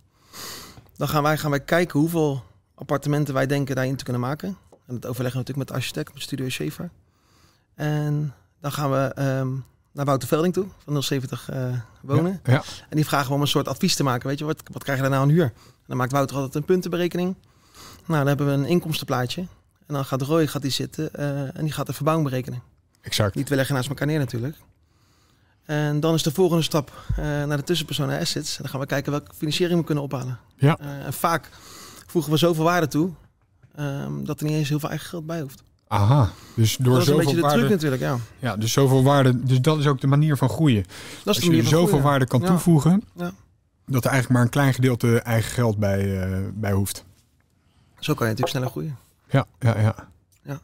Dan 0.97 1.09
gaan 1.09 1.23
wij, 1.23 1.39
gaan 1.39 1.51
wij 1.51 1.61
kijken 1.61 2.01
hoeveel 2.01 2.43
appartementen 2.75 3.35
wij 3.35 3.47
denken 3.47 3.75
daarin 3.75 3.97
te 3.97 4.05
kunnen 4.05 4.23
maken. 4.23 4.49
En 4.87 4.95
dat 4.95 5.07
overleggen 5.07 5.41
we 5.41 5.47
natuurlijk 5.47 5.59
met 5.59 5.69
de 5.69 5.75
architect, 5.75 6.15
met 6.15 6.23
Studio 6.23 6.49
Schaefer. 6.49 6.91
En 7.75 8.35
dan 8.61 8.73
gaan 8.73 8.91
we 8.91 9.13
ehm, 9.15 9.49
naar 9.95 10.05
Wouter 10.05 10.29
Velding 10.29 10.55
toe, 10.55 10.67
van 10.85 11.03
070 11.03 11.49
eh, 11.49 11.73
wonen. 12.03 12.41
Ja, 12.45 12.53
ja. 12.53 12.63
En 12.89 12.97
die 12.97 13.05
vragen 13.05 13.29
we 13.29 13.35
om 13.35 13.41
een 13.41 13.47
soort 13.47 13.69
advies 13.69 13.95
te 13.95 14.03
maken. 14.03 14.29
Weet 14.29 14.39
je, 14.39 14.45
wat, 14.45 14.63
wat 14.73 14.83
krijg 14.83 14.99
je 14.99 15.05
daar 15.05 15.13
nou 15.13 15.23
aan 15.23 15.35
huur? 15.35 15.45
En 15.45 15.53
dan 15.87 15.97
maakt 15.97 16.13
Wouter 16.13 16.37
altijd 16.37 16.55
een 16.55 16.65
puntenberekening. 16.65 17.37
Nou, 18.07 18.19
dan 18.19 18.27
hebben 18.27 18.47
we 18.47 18.53
een 18.53 18.65
inkomstenplaatje. 18.65 19.41
En 19.87 19.95
dan 19.95 20.05
gaat 20.05 20.23
Roy 20.23 20.47
gaat 20.47 20.63
die 20.63 20.71
zitten 20.71 21.15
eh, 21.15 21.57
en 21.57 21.63
die 21.65 21.73
gaat 21.73 21.87
de 21.87 21.93
verbouwing 21.93 22.29
berekenen. 22.29 22.63
exact. 23.01 23.35
Niet 23.35 23.49
we 23.49 23.55
leggen 23.55 23.75
naast 23.75 23.89
elkaar 23.89 24.07
neer 24.07 24.19
natuurlijk. 24.19 24.57
En 25.65 26.01
dan 26.01 26.15
is 26.15 26.23
de 26.23 26.33
volgende 26.33 26.63
stap 26.63 26.93
eh, 27.09 27.17
naar 27.25 27.57
de 27.57 27.63
tussenpersonen 27.63 28.21
assets. 28.21 28.57
En 28.57 28.63
dan 28.63 28.71
gaan 28.71 28.81
we 28.81 28.87
kijken 28.87 29.13
welke 29.13 29.35
financiering 29.35 29.81
we 29.81 29.87
kunnen 29.87 30.05
ophalen. 30.05 30.39
Ja. 30.57 30.79
En 30.79 31.13
vaak 31.13 31.49
voegen 32.07 32.33
we 32.33 32.39
zoveel 32.39 32.65
waarde 32.65 32.89
toe 32.89 33.11
ehm, 33.75 34.25
dat 34.25 34.41
er 34.41 34.47
niet 34.47 34.57
eens 34.57 34.69
heel 34.69 34.81
veel 34.81 34.89
eigen 34.89 35.09
geld 35.09 35.27
bij 35.27 35.41
hoeft. 35.41 35.63
Aha, 35.89 36.31
dus 36.55 36.77
door 36.77 36.93
dat 36.95 37.03
is 37.03 37.09
een 37.09 37.17
beetje 37.17 37.29
zoveel 37.31 37.35
de 37.35 37.41
waarde... 37.41 37.59
truc 37.59 37.71
natuurlijk, 37.71 38.03
ja. 38.03 38.19
Ja, 38.39 38.57
dus 38.57 38.73
zoveel 38.73 39.03
waarde. 39.03 39.45
Dus 39.45 39.61
dat 39.61 39.79
is 39.79 39.87
ook 39.87 40.01
de 40.01 40.07
manier 40.07 40.37
van 40.37 40.49
groeien. 40.49 40.83
Dat 40.83 40.91
is 41.19 41.27
Als 41.27 41.39
de 41.39 41.51
je 41.51 41.63
er 41.63 41.65
zoveel 41.69 41.87
groeien. 41.87 42.05
waarde 42.05 42.27
kan 42.27 42.41
Ja. 42.41 42.47
toevoegen, 42.47 43.03
Ja. 43.17 43.33
dat 43.87 44.05
er 44.05 44.11
eigenlijk 44.11 44.29
maar 44.31 44.43
een 44.43 44.49
klein 44.49 44.75
gedeelte 44.75 45.19
eigen 45.21 45.51
geld 45.53 45.79
bij, 45.79 46.23
eh, 46.23 46.39
bij 46.55 46.73
hoeft. 46.73 47.05
Zo 47.99 48.15
kan 48.15 48.27
je 48.29 48.33
natuurlijk 48.35 48.49
sneller 48.49 48.69
groeien. 48.71 48.97
Ja, 49.31 49.47
ja, 49.61 49.81
ja. 49.81 49.95
Ja. 50.43 50.61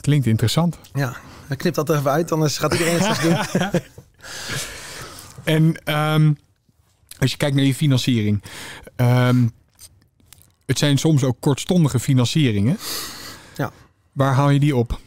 Klinkt 0.00 0.26
interessant. 0.26 0.78
Ja, 0.92 1.16
hij 1.46 1.56
knipt 1.56 1.76
dat 1.76 1.88
er 1.88 1.96
even 1.96 2.10
uit, 2.10 2.32
anders 2.32 2.58
gaat 2.58 2.72
iedereen 2.72 2.98
het 3.00 3.20
doen. 3.22 3.80
En 5.44 5.74
ehm, 5.84 6.32
als 7.18 7.30
je 7.30 7.36
kijkt 7.36 7.56
naar 7.56 7.64
je 7.64 7.74
financiering. 7.74 8.42
ehm, 8.96 9.46
het 10.66 10.78
zijn 10.78 10.98
soms 10.98 11.24
ook 11.24 11.36
kortstondige 11.40 11.98
financieringen. 12.00 12.78
Ja. 13.56 13.70
Waar 14.16 14.34
haal 14.34 14.50
je 14.50 14.60
die 14.60 14.76
op? 14.76 14.98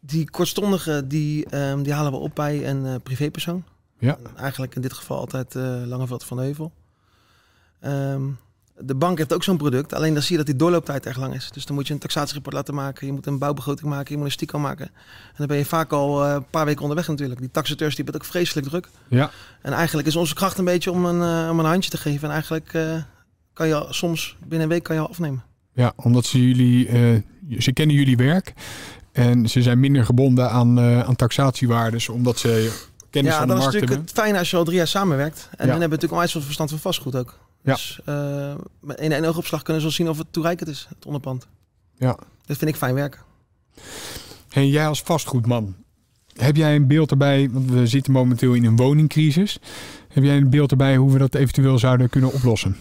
Die 0.00 0.30
kortstondige, 0.30 1.06
die, 1.06 1.46
ehm, 1.46 1.82
die 1.82 1.92
halen 1.92 2.12
we 2.12 2.18
op 2.18 2.34
bij 2.34 2.68
een 2.68 2.86
eh, 2.86 2.94
privépersoon. 3.02 3.64
Ja. 3.98 4.18
Eigenlijk 4.36 4.74
in 4.74 4.80
dit 4.82 4.92
geval 4.92 5.18
altijd 5.18 5.54
eh 5.56 5.82
Langeveld 5.84 6.24
van 6.24 6.38
Heuvel. 6.38 6.72
Ehm, 7.80 8.22
de 8.78 8.94
bank 8.94 9.18
heeft 9.18 9.32
ook 9.32 9.42
zo'n 9.44 9.56
product, 9.56 9.92
alleen 9.92 10.12
dan 10.12 10.22
zie 10.22 10.30
je 10.30 10.36
dat 10.36 10.46
die 10.46 10.56
doorlooptijd 10.56 11.06
erg 11.06 11.16
lang 11.18 11.34
is. 11.34 11.50
Dus 11.50 11.66
dan 11.66 11.74
moet 11.76 11.86
je 11.86 11.92
een 11.92 11.98
taxatierapport 11.98 12.54
laten 12.54 12.74
maken, 12.74 13.06
je 13.06 13.12
moet 13.12 13.26
een 13.26 13.38
bouwbegroting 13.38 13.88
maken, 13.88 14.10
je 14.10 14.16
moet 14.16 14.26
een 14.26 14.32
stico 14.32 14.58
maken. 14.58 14.86
En 14.86 15.34
dan 15.36 15.46
ben 15.46 15.56
je 15.56 15.64
vaak 15.64 15.92
al 15.92 16.24
eh, 16.24 16.32
een 16.32 16.46
paar 16.50 16.64
weken 16.64 16.82
onderweg 16.82 17.08
natuurlijk. 17.08 17.40
Die 17.40 17.50
taxateurs 17.50 17.94
die 17.94 18.04
hebben 18.04 18.14
het 18.20 18.24
ook 18.24 18.30
vreselijk 18.36 18.68
druk. 18.68 18.88
Ja. 19.08 19.30
En 19.62 19.72
eigenlijk 19.72 20.08
is 20.08 20.16
onze 20.16 20.34
kracht 20.34 20.58
een 20.58 20.64
beetje 20.64 20.90
om 20.90 21.04
een, 21.04 21.50
om 21.50 21.58
een 21.58 21.64
handje 21.64 21.90
te 21.90 21.98
geven. 21.98 22.28
En 22.28 22.34
eigenlijk 22.34 22.70
kan 23.52 23.68
je 23.68 23.74
al- 23.74 23.92
soms 23.92 24.36
binnen 24.40 24.60
een 24.60 24.68
week 24.68 24.82
kan 24.82 24.94
je 24.94 25.00
al 25.02 25.08
afnemen. 25.08 25.42
Ja, 25.80 25.92
omdat 25.96 26.24
ze 26.24 26.46
jullie, 26.48 26.88
eh, 26.88 26.98
ze 27.58 27.72
kennen 27.72 27.96
jullie 27.96 28.16
werk. 28.16 28.52
En 29.12 29.48
ze 29.48 29.62
zijn 29.62 29.80
minder 29.80 30.04
gebonden 30.04 30.50
aan, 30.50 30.78
eh, 30.78 31.00
aan 31.00 31.16
taxatiewaardes, 31.16 32.08
omdat 32.08 32.38
ze 32.38 32.80
kennis 33.10 33.32
ja, 33.32 33.38
van 33.38 33.46
de 33.46 33.54
dat 33.54 33.62
is 33.62 33.68
markt 33.68 33.80
natuurlijk 33.80 33.90
hebben. 33.90 34.08
het 34.08 34.12
fijne 34.12 34.38
als 34.38 34.50
je 34.50 34.56
al 34.56 34.64
drie 34.64 34.76
jaar 34.76 34.86
samenwerkt. 34.86 35.38
En 35.38 35.48
dan 35.50 35.58
hebben 35.58 35.76
we 35.76 35.80
natuurlijk 35.80 36.12
onwijs 36.12 36.32
veel 36.32 36.40
verstand 36.40 36.70
van 36.70 36.78
vastgoed 36.78 37.16
ook. 37.16 37.38
Ja. 37.62 37.72
Dus 37.72 38.00
eh, 38.04 38.54
met 38.80 39.00
in 39.00 39.12
één 39.12 39.24
oogopslag 39.24 39.62
kunnen 39.62 39.82
ze 39.82 39.88
wel 39.88 39.96
zien 39.96 40.08
of 40.08 40.18
het 40.18 40.26
toereikend 40.30 40.68
is, 40.68 40.86
het 40.88 41.06
onderpand. 41.06 41.46
Ja. 41.96 42.16
Dat 42.46 42.56
vind 42.56 42.70
ik 42.70 42.76
fijn 42.76 42.94
werken. 42.94 43.20
Hey, 44.48 44.68
jij 44.68 44.86
als 44.86 45.02
vastgoedman, 45.02 45.74
heb 46.34 46.56
jij 46.56 46.76
een 46.76 46.86
beeld 46.86 47.10
erbij, 47.10 47.50
want 47.50 47.70
we 47.70 47.86
zitten 47.86 48.12
momenteel 48.12 48.54
in 48.54 48.64
een 48.64 48.76
woningcrisis. 48.76 49.58
Heb 50.08 50.24
jij 50.24 50.36
een 50.36 50.50
beeld 50.50 50.70
erbij 50.70 50.96
hoe 50.96 51.12
we 51.12 51.18
dat 51.18 51.34
eventueel 51.34 51.78
zouden 51.78 52.08
kunnen 52.08 52.32
oplossen? 52.32 52.76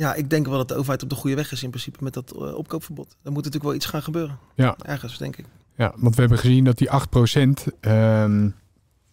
Ja, 0.00 0.14
ik 0.14 0.30
denk 0.30 0.46
wel 0.46 0.56
dat 0.56 0.68
de 0.68 0.74
overheid 0.74 1.02
op 1.02 1.08
de 1.08 1.14
goede 1.14 1.36
weg 1.36 1.52
is 1.52 1.62
in 1.62 1.70
principe 1.70 2.04
met 2.04 2.14
dat 2.14 2.32
eh, 2.32 2.54
opkoopverbod. 2.54 3.16
Er 3.22 3.32
moet 3.32 3.44
natuurlijk 3.44 3.64
wel 3.64 3.74
iets 3.74 3.86
gaan 3.86 4.02
gebeuren. 4.02 4.38
Ja. 4.54 4.76
Ergens, 4.82 5.18
denk 5.18 5.36
ik. 5.36 5.44
Ja, 5.76 5.92
want 5.96 6.14
we 6.14 6.20
hebben 6.20 6.38
gezien 6.38 6.64
dat 6.64 6.78
die 6.78 6.88
8% 6.88 7.72
ehm 7.80 8.48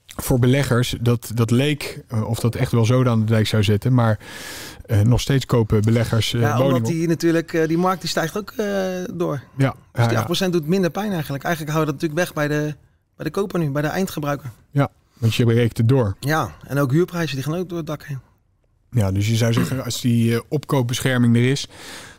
voor 0.05 0.39
beleggers, 0.39 0.95
dat, 1.01 1.31
dat 1.33 1.51
leek, 1.51 2.03
eh, 2.07 2.29
of 2.29 2.39
dat 2.39 2.55
echt 2.55 2.71
wel 2.71 2.85
zo 2.85 3.05
aan 3.05 3.19
de 3.19 3.25
dijk 3.25 3.47
zou 3.47 3.63
zetten, 3.63 3.93
maar 3.93 4.19
eh, 4.85 5.01
nog 5.01 5.21
steeds 5.21 5.45
kopen 5.45 5.81
beleggers 5.81 6.31
ja, 6.31 6.39
woningen 6.39 6.75
omdat 6.75 6.91
die 6.91 7.07
natuurlijk, 7.07 7.63
die 7.67 7.77
markt 7.77 8.01
die 8.01 8.09
stijgt 8.09 8.37
ook 8.37 8.53
door. 9.13 9.41
Ja, 9.57 9.75
Dus 9.91 10.05
ja, 10.05 10.07
die 10.07 10.35
ja, 10.35 10.47
8% 10.47 10.49
doet 10.49 10.67
minder 10.67 10.89
pijn 10.89 11.11
eigenlijk. 11.11 11.43
Eigenlijk 11.43 11.75
houden 11.75 11.95
we 11.95 11.99
dat 11.99 12.09
natuurlijk 12.09 12.35
weg 12.35 12.47
bij 12.47 12.57
de, 12.57 12.75
bij 13.15 13.25
de 13.25 13.31
koper 13.31 13.59
nu, 13.59 13.69
bij 13.71 13.81
de 13.81 13.87
eindgebruiker. 13.87 14.51
want 15.17 15.35
je 15.35 15.45
berekent 15.45 15.77
het 15.77 15.89
door. 15.89 16.15
Ja, 16.19 16.51
en 16.67 16.77
ook 16.77 16.91
huurprijzen 16.91 17.35
die 17.35 17.45
gaan 17.45 17.55
ook 17.55 17.69
door 17.69 17.77
het 17.77 17.87
dak 17.87 18.03
heen. 18.03 18.19
Ja, 18.91 19.11
dus 19.11 19.27
je 19.27 19.35
zou 19.35 19.53
zeggen, 19.53 19.83
als 19.83 20.01
die 20.01 20.33
eh, 20.35 20.41
opkoopbescherming 20.47 21.35
er 21.35 21.49
is, 21.49 21.67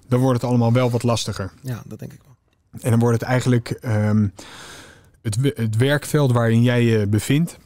dan 0.09 0.21
wordt 0.21 0.41
het 0.41 0.51
allemaal 0.51 0.73
wel 0.73 0.91
wat 0.91 1.03
lastiger. 1.03 1.53
Ja, 1.63 1.83
dat 1.87 1.99
denk 1.99 2.13
ik 2.13 2.21
wel. 2.25 2.37
En 2.81 2.91
dan 2.91 2.99
wordt 2.99 3.21
het 3.21 3.29
eigenlijk 3.29 3.71
ehm, 3.71 4.29
het, 5.23 5.37
het 5.55 5.77
werkveld 5.77 6.33
waarin 6.33 6.63
jij 6.63 6.83
je 6.85 7.07
bevindt. 7.07 7.57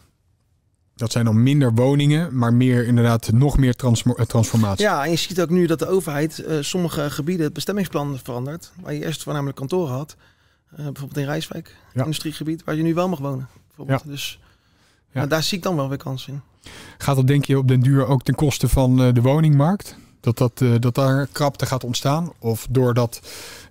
Dat 0.94 1.12
zijn 1.12 1.24
dan 1.24 1.42
minder 1.42 1.72
woningen, 1.74 2.38
maar 2.38 2.54
meer 2.54 2.86
inderdaad 2.86 3.32
nog 3.32 3.58
meer 3.58 3.74
eh, 3.76 4.24
transformatie. 4.24 4.84
Ja, 4.84 5.04
en 5.04 5.10
je 5.10 5.16
ziet 5.16 5.40
ook 5.40 5.50
nu 5.50 5.66
dat 5.66 5.78
de 5.78 5.86
overheid 5.88 6.38
eh, 6.38 6.56
sommige 6.60 7.10
gebieden 7.10 7.44
het 7.44 7.54
bestemmingsplan 7.54 8.18
verandert. 8.22 8.72
Waar 8.80 8.94
je 8.94 9.04
eerst 9.04 9.22
voornamelijk 9.22 9.56
kantoren 9.56 9.92
had. 9.94 10.16
Bijvoorbeeld 10.76 11.16
in 11.16 11.24
Rijswijk, 11.24 11.76
Ja. 11.94 12.00
industriegebied, 12.04 12.64
waar 12.64 12.74
je 12.74 12.82
nu 12.82 12.94
wel 12.94 13.08
mag 13.08 13.18
wonen. 13.18 13.48
Bijvoorbeeld. 13.66 14.06
Dus 14.06 14.40
Ja. 15.12 15.20
ja. 15.20 15.26
daar 15.26 15.42
zie 15.42 15.56
ik 15.58 15.64
dan 15.64 15.76
wel 15.76 15.88
weer 15.88 15.98
kansen 15.98 16.32
in. 16.32 16.40
Gaat 16.98 17.16
dat 17.16 17.26
denk 17.26 17.44
je 17.44 17.58
op 17.58 17.68
den 17.68 17.80
duur 17.80 18.06
ook 18.06 18.22
ten 18.22 18.34
koste 18.34 18.68
van 18.68 19.02
eh, 19.02 19.14
de 19.14 19.22
woningmarkt? 19.22 19.96
Dat, 20.20 20.38
dat, 20.38 20.60
eh, 20.60 20.74
dat 20.78 20.94
daar 20.94 21.26
krapte 21.26 21.66
gaat 21.66 21.84
ontstaan? 21.84 22.32
Of 22.38 22.66
doordat 22.70 23.20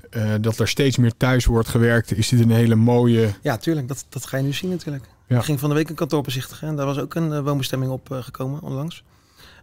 eh, 0.10 0.34
dat 0.42 0.60
er 0.60 0.68
steeds 0.68 0.98
meer 0.98 1.18
thuis 1.18 1.46
wordt 1.46 1.70
gewerkt, 1.70 2.18
is 2.18 2.30
dit 2.30 2.40
een 2.40 2.52
hele 2.52 2.76
mooie... 2.76 3.34
Ja, 3.42 3.58
tuurlijk. 3.58 3.88
Dat, 3.88 4.06
dat 4.10 4.26
ga 4.26 4.38
je 4.38 4.44
nu 4.44 4.54
zien 4.54 4.70
natuurlijk. 4.70 5.06
Ja. 5.28 5.38
Ik 5.38 5.44
ging 5.44 5.60
van 5.60 5.70
de 5.70 5.76
week 5.76 5.90
een 5.90 5.96
kantoor 5.96 6.22
bezichtigen. 6.22 6.68
En 6.68 6.76
daar 6.76 6.86
was 6.86 6.98
ook 6.98 7.16
een 7.16 7.44
woonbestemming 7.44 7.92
op 7.92 8.08
gekomen 8.12 8.62
onlangs. 8.62 9.04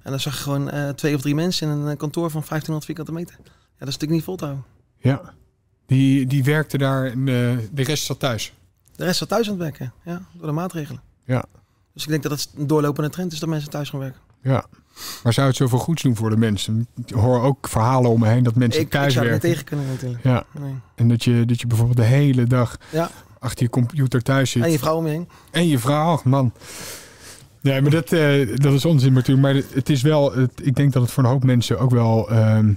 En 0.03 0.11
dan 0.11 0.21
zag 0.21 0.37
je 0.37 0.43
gewoon 0.43 0.95
twee 0.95 1.15
of 1.15 1.21
drie 1.21 1.35
mensen 1.35 1.69
in 1.69 1.77
een 1.77 1.97
kantoor 1.97 2.31
van 2.31 2.43
1500 2.49 2.85
vierkante 2.85 3.13
meter. 3.13 3.35
Ja, 3.39 3.85
dat 3.85 3.89
is 3.89 3.99
natuurlijk 3.99 4.11
niet 4.11 4.25
vol 4.25 4.37
te 4.37 4.45
houden. 4.45 4.65
Ja, 4.99 5.35
die, 5.87 6.27
die 6.27 6.45
werkte 6.45 6.79
daar 6.79 7.07
en 7.07 7.25
de 7.25 7.83
rest 7.83 8.05
zat 8.05 8.19
thuis. 8.19 8.53
De 8.97 9.05
rest 9.05 9.19
zat 9.19 9.29
thuis 9.29 9.47
aan 9.47 9.53
het 9.53 9.63
werken, 9.63 9.93
ja, 10.05 10.23
door 10.33 10.47
de 10.47 10.53
maatregelen. 10.53 11.03
Ja. 11.25 11.45
Dus 11.99 12.07
ik 12.07 12.13
denk 12.13 12.23
dat 12.23 12.33
het 12.33 12.49
een 12.57 12.67
doorlopende 12.67 13.11
trend 13.11 13.33
is 13.33 13.39
dat 13.39 13.49
mensen 13.49 13.71
thuis 13.71 13.91
gaan 13.91 14.01
werken. 14.01 14.21
Ja. 14.43 14.65
Maar 15.23 15.33
zou 15.33 15.47
het 15.47 15.57
zoveel 15.57 15.79
goeds 15.79 16.03
doen 16.03 16.17
voor 16.17 16.31
de 16.31 16.37
mensen? 16.37 16.87
Ik 17.07 17.15
hoor 17.15 17.43
ook 17.43 17.69
verhalen 17.69 18.11
om 18.11 18.21
me 18.21 18.29
heen 18.29 18.43
dat 18.43 18.55
mensen 18.55 18.81
Ik, 18.81 18.87
ik 18.87 18.93
thuis 18.93 19.13
zou 19.13 19.27
er 19.27 19.33
niet 19.33 19.43
werken. 19.43 19.59
tegen 19.59 19.65
kunnen 19.77 19.95
natuurlijk. 19.95 20.25
Ja. 20.25 20.45
Nee. 20.61 20.75
En 20.95 21.09
dat 21.09 21.25
je, 21.25 21.45
dat 21.45 21.61
je 21.61 21.67
bijvoorbeeld 21.67 21.99
de 21.99 22.05
hele 22.05 22.45
dag 22.45 22.79
Ja. 22.91 23.11
achter 23.39 23.63
je 23.65 23.71
computer 23.71 24.23
thuis 24.23 24.51
zit. 24.51 24.63
En 24.63 24.71
je 24.71 24.79
vrouw 24.79 24.97
om 24.97 25.05
je 25.07 25.11
heen. 25.13 25.29
En 25.51 25.67
je 25.69 25.79
vrouw, 25.79 26.13
ach, 26.13 26.25
man. 26.25 26.53
Nee, 27.61 27.81
maar 27.81 27.91
dat, 27.91 28.13
eh, 28.13 28.57
dat 28.57 28.73
is 28.73 28.85
onzin 28.85 29.13
natuurlijk. 29.13 29.47
Maar 29.55 29.63
het 29.75 29.89
is 29.89 30.03
wel, 30.03 30.33
het, 30.33 30.53
ik 30.63 30.75
denk 30.77 30.93
dat 30.93 31.03
het 31.03 31.11
voor 31.11 31.25
een 31.25 31.31
hoop 31.31 31.45
mensen 31.45 31.79
ook 31.79 31.91
wel 31.91 32.31
ehm, 32.31 32.73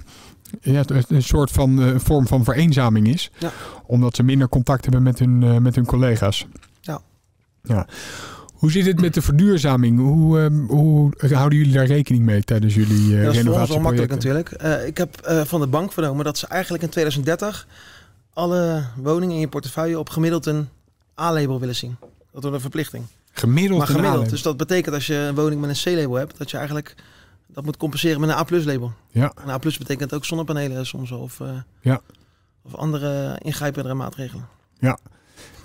ja, 0.60 0.82
een 0.86 1.22
soort 1.22 1.50
van 1.50 1.82
eh, 1.82 1.94
vorm 1.96 2.26
van 2.26 2.44
vereenzaming 2.44 3.08
is. 3.08 3.30
Ja. 3.38 3.52
Omdat 3.86 4.16
ze 4.16 4.22
minder 4.22 4.48
contact 4.48 4.82
hebben 4.84 5.02
met 5.02 5.18
hun, 5.18 5.42
eh, 5.42 5.56
met 5.56 5.74
hun 5.74 5.86
collega's. 5.86 6.46
Ja. 6.80 7.00
ja. 7.62 7.86
Hoe 8.62 8.70
zit 8.70 8.86
het 8.86 9.00
met 9.00 9.14
de 9.14 9.22
verduurzaming? 9.22 9.98
Hoe, 9.98 10.40
ehm, 10.40 10.54
hoe 10.66 11.12
houden 11.18 11.58
jullie 11.58 11.72
daar 11.72 11.86
rekening 11.86 12.24
mee 12.24 12.42
tijdens 12.42 12.74
jullie 12.74 13.16
eh 13.18 13.24
dat 13.24 13.34
is 13.34 13.42
voor 13.42 13.58
ons 13.60 13.68
wel 13.68 13.80
makkelijk 13.80 14.10
natuurlijk. 14.10 14.50
Eh, 14.50 14.86
ik 14.86 14.96
heb 14.96 15.16
eh, 15.16 15.44
van 15.44 15.60
de 15.60 15.66
bank 15.66 15.92
vernomen 15.92 16.24
dat 16.24 16.38
ze 16.38 16.46
eigenlijk 16.46 16.82
in 16.82 16.88
2030 16.88 17.66
alle 18.32 18.84
woningen 18.96 19.34
in 19.34 19.40
je 19.40 19.48
portefeuille 19.48 19.98
op 19.98 20.08
gemiddeld 20.08 20.46
een 20.46 20.68
A-label 21.20 21.60
willen 21.60 21.74
zien. 21.74 21.96
Dat 22.00 22.42
wordt 22.42 22.54
een 22.56 22.60
verplichting. 22.60 23.04
Gemiddeld 23.32 23.78
maar 23.78 23.88
gemiddeld. 23.88 24.30
Dus 24.30 24.42
dat 24.42 24.56
betekent 24.56 24.94
als 24.94 25.06
je 25.06 25.14
een 25.14 25.34
woning 25.34 25.60
met 25.60 25.70
een 25.70 25.92
C-label 25.94 26.14
hebt, 26.14 26.38
dat 26.38 26.50
je 26.50 26.56
eigenlijk 26.56 26.94
dat 27.46 27.64
moet 27.64 27.76
compenseren 27.76 28.20
met 28.20 28.30
een 28.30 28.36
A-label. 28.36 28.92
Ja. 29.10 29.32
Een 29.44 29.50
A 29.50 29.58
betekent 29.58 30.14
ook 30.14 30.24
zonnepanelen 30.24 30.86
soms 30.86 31.10
of, 31.10 31.40
Ja. 31.80 32.00
of 32.62 32.74
andere 32.74 33.38
ingrijpendere 33.42 33.94
maatregelen. 33.94 34.48
Ja. 34.78 34.98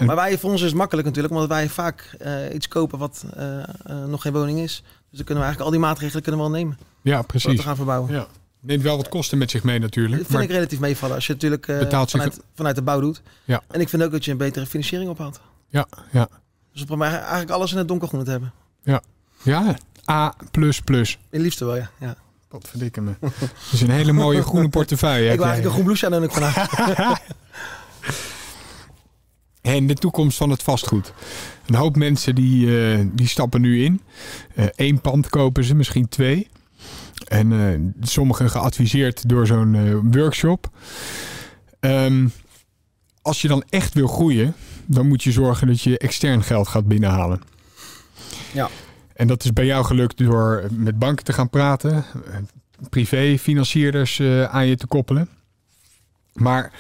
Maar 0.06 0.16
wij, 0.16 0.38
voor 0.38 0.50
ons 0.52 0.62
is 0.62 0.68
het 0.68 0.76
makkelijk 0.78 1.08
natuurlijk, 1.08 1.34
omdat 1.34 1.50
wij 1.50 1.70
vaak 1.70 2.16
eh, 2.20 2.54
iets 2.54 2.68
kopen 2.68 3.00
wat 3.00 3.24
eh, 3.36 3.60
eh, 3.60 3.66
nog 4.08 4.22
geen 4.22 4.34
woning 4.34 4.60
is. 4.60 4.76
Dus 5.10 5.18
dan 5.18 5.26
kunnen 5.26 5.44
we 5.44 5.44
eigenlijk 5.50 5.62
al 5.62 5.70
die 5.72 5.80
maatregelen 5.80 6.24
kunnen 6.24 6.42
we 6.42 6.50
wel 6.50 6.58
nemen. 6.58 6.78
Ja, 7.02 7.20
Om 7.20 7.26
precies. 7.26 7.56
te 7.56 7.62
gaan 7.62 7.76
verbouwen. 7.76 8.14
Ja. 8.14 8.28
Neemt 8.60 8.82
wel 8.82 8.98
wat 8.98 9.10
kosten 9.10 9.38
met 9.38 9.52
zich 9.52 9.64
mee 9.64 9.80
Dat 9.80 9.84
natuurlijk. 9.84 10.16
vind 10.22 10.30
maar- 10.34 10.42
ik 10.44 10.50
relatief 10.50 10.80
meevallen 10.80 11.16
als 11.16 11.28
je 11.28 11.34
natuurlijk 11.34 11.66
zich- 11.66 12.10
vanuit, 12.10 12.40
vanuit 12.56 12.76
de 12.76 12.82
bouw 12.82 13.00
doet. 13.00 13.22
Ja. 13.44 13.62
En 13.68 13.80
ik 13.80 13.90
vind 13.90 14.04
ook 14.04 14.12
dat 14.12 14.26
je 14.26 14.32
een 14.32 14.38
betere 14.38 14.66
financiering 14.66 15.10
ophaalt. 15.10 15.40
Ja, 15.70 15.88
ja. 16.12 16.28
Dus 16.72 16.82
we 16.82 16.86
proberen 16.88 17.20
eigenlijk 17.20 17.52
alles 17.52 17.72
in 17.72 17.78
het 17.78 17.88
donkergroen 17.88 18.24
te 18.24 18.32
hebben. 18.32 18.52
Ja, 19.44 19.76
A++. 20.12 20.34
In 21.30 21.42
liefste 21.42 21.66
wel, 21.66 21.76
ja. 21.76 21.90
ja. 22.00 22.16
Wat 22.50 22.68
verdikken 22.68 23.04
me. 23.04 23.12
Dat 23.20 23.32
is 23.72 23.82
een 23.82 23.90
hele 23.90 24.12
mooie 24.12 24.44
groene 24.44 24.70
portefeuille. 24.70 25.30
ik 25.32 25.38
wil 25.38 25.46
eigenlijk 25.46 25.66
een 25.66 25.72
groen 25.72 25.84
blouseje 25.84 26.14
aan 26.14 26.20
doen 26.22 26.30
ik 26.30 26.36
vandaag. 26.36 27.20
En 29.68 29.88
de 29.88 29.94
toekomst 29.94 30.38
van 30.38 30.50
het 30.50 30.64
vastgoed. 30.64 31.14
Een 31.66 31.76
hoop 31.76 31.96
mensen 31.96 32.36
die, 32.36 32.82
eh, 32.92 33.06
die 33.12 33.28
stappen 33.28 33.62
nu 33.62 33.84
in. 33.84 34.02
Eén 34.76 35.02
pand 35.02 35.30
kopen 35.30 35.64
ze, 35.64 35.76
misschien 35.76 36.08
twee. 36.08 36.48
En 37.28 37.52
eh, 37.52 38.08
sommigen 38.08 38.50
geadviseerd 38.50 39.30
door 39.30 39.48
zo'n 39.48 39.76
eh, 39.76 39.96
workshop. 40.12 40.70
Ehm, 41.80 42.28
als 43.22 43.42
je 43.42 43.48
dan 43.48 43.64
echt 43.70 43.94
wil 43.94 44.08
groeien, 44.08 44.56
dan 44.86 45.08
moet 45.08 45.24
je 45.24 45.32
zorgen 45.32 45.68
dat 45.68 45.82
je 45.82 45.98
extern 45.98 46.44
geld 46.44 46.68
gaat 46.68 46.88
binnenhalen. 46.88 47.42
Ja. 48.54 48.70
En 49.14 49.28
dat 49.28 49.44
is 49.44 49.54
bij 49.54 49.66
jou 49.66 49.86
gelukt 49.86 50.18
door 50.18 50.68
met 50.72 51.00
banken 51.00 51.26
te 51.26 51.34
gaan 51.34 51.50
praten, 51.50 51.94
eh, 51.94 52.36
privé-financierders 52.90 54.20
eh, 54.20 54.44
aan 54.44 54.68
je 54.68 54.76
te 54.76 54.88
koppelen. 54.88 55.30
Maar 56.34 56.72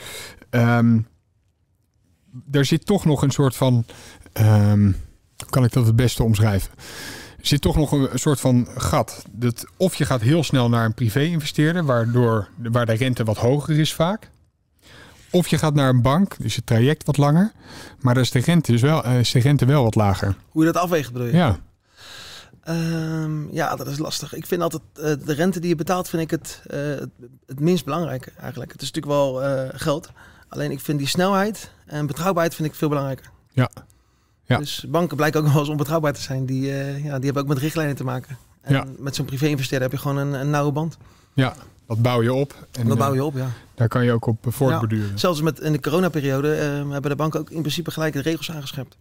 ehm, 0.49 0.99
er 2.51 2.65
zit 2.65 2.85
toch 2.85 3.05
nog 3.05 3.21
een 3.21 3.31
soort 3.31 3.55
van. 3.55 3.85
hoe 4.33 4.93
kan 5.49 5.63
ik 5.63 5.73
dat 5.73 5.85
het 5.85 5.95
beste 5.95 6.23
omschrijven? 6.23 6.71
Er 7.39 7.47
zit 7.47 7.61
toch 7.61 7.75
nog 7.75 7.91
een, 7.91 8.19
soort 8.19 8.39
van 8.39 8.67
gat. 8.77 9.23
Dat 9.31 9.65
of 9.77 9.95
je 9.95 10.05
gaat 10.05 10.21
heel 10.21 10.43
snel 10.43 10.69
naar 10.69 10.85
een 10.85 10.93
privé-investeerder, 10.93 11.85
waardoor 11.85 12.47
waar 12.71 12.85
de 12.85 12.93
rente 12.93 13.23
wat 13.23 13.37
hoger 13.37 13.79
is 13.79 13.93
vaak. 13.93 14.29
Of 15.31 15.47
je 15.47 15.57
gaat 15.57 15.73
naar 15.73 15.89
een 15.89 16.01
bank, 16.01 16.35
dus 16.39 16.55
het 16.55 16.65
traject 16.65 17.05
wat 17.05 17.17
langer. 17.17 17.51
Maar 17.99 18.13
dan 18.13 18.23
is 18.23 18.31
de 18.31 18.39
rente, 18.39 18.71
dus 18.71 18.81
wel, 18.81 19.03
eh, 19.03 19.19
is 19.19 19.31
de 19.31 19.39
rente 19.39 19.65
wel 19.65 19.83
wat 19.83 19.95
lager. 19.95 20.35
Hoe 20.49 20.65
je 20.65 20.71
dat 20.71 20.81
afweegt 20.81 21.11
bedoel 21.11 21.27
je? 21.27 21.33
Ja, 21.33 21.59
Ehm, 22.67 23.53
ja, 23.53 23.75
dat 23.75 23.87
is 23.87 23.97
lastig. 23.97 24.33
Ik 24.33 24.45
vind 24.45 24.61
altijd 24.61 24.81
eh, 24.93 25.25
de 25.25 25.33
rente 25.33 25.59
die 25.59 25.69
je 25.69 25.75
betaalt, 25.75 26.09
vind 26.09 26.21
ik 26.21 26.31
het, 26.31 26.61
eh, 26.65 26.79
het, 26.79 27.09
het 27.45 27.59
minst 27.59 27.85
belangrijke 27.85 28.31
eigenlijk. 28.39 28.71
Het 28.71 28.81
is 28.81 28.91
natuurlijk 28.91 29.21
wel 29.21 29.69
geld. 29.73 30.09
Alleen 30.49 30.71
ik 30.71 30.79
vind 30.79 30.99
die 30.99 31.07
snelheid 31.07 31.71
en 31.85 32.05
betrouwbaarheid 32.05 32.55
vind 32.55 32.67
ik 32.67 32.75
veel 32.75 32.89
belangrijker. 32.89 33.29
Ja. 33.51 33.69
Ja. 34.43 34.57
Dus 34.57 34.85
banken 34.89 35.17
blijken 35.17 35.39
ook 35.39 35.47
wel 35.47 35.59
eens 35.59 35.69
onbetrouwbaar 35.69 36.13
te 36.13 36.21
zijn. 36.21 36.45
Die, 36.45 36.71
eh, 36.71 37.03
ja, 37.03 37.15
die 37.15 37.25
hebben 37.25 37.43
ook 37.43 37.47
met 37.49 37.57
richtlijnen 37.57 37.95
te 37.95 38.03
maken. 38.03 38.37
En 38.61 38.73
Ja. 38.73 38.85
met 38.97 39.15
zo'n 39.15 39.25
privé-investeerder 39.25 39.89
heb 39.89 39.97
je 39.97 40.03
gewoon 40.07 40.17
een, 40.17 40.33
een 40.33 40.49
nauwe 40.49 40.71
band. 40.71 40.97
dat 41.87 42.01
bouw 42.01 42.21
je 42.21 42.33
op. 42.33 42.67
En 42.71 42.87
dat 42.87 42.97
bouw 42.97 43.09
eh, 43.09 43.15
je 43.15 43.23
op, 43.23 43.35
ja. 43.35 43.49
daar 43.75 43.87
kan 43.87 44.03
je 44.05 44.11
ook 44.11 44.25
op 44.25 44.47
eh, 44.47 44.51
voortborduren. 44.51 45.19
Zelfs 45.19 45.41
met, 45.41 45.59
in 45.59 45.71
de 45.71 45.79
coronaperiode 45.79 46.53
eh, 46.55 46.89
hebben 46.89 47.11
de 47.11 47.15
banken 47.15 47.39
ook 47.39 47.49
in 47.49 47.59
principe 47.61 47.91
gelijk 47.91 48.13
de 48.13 48.21
regels 48.21 48.51
aangescherpt. 48.51 48.97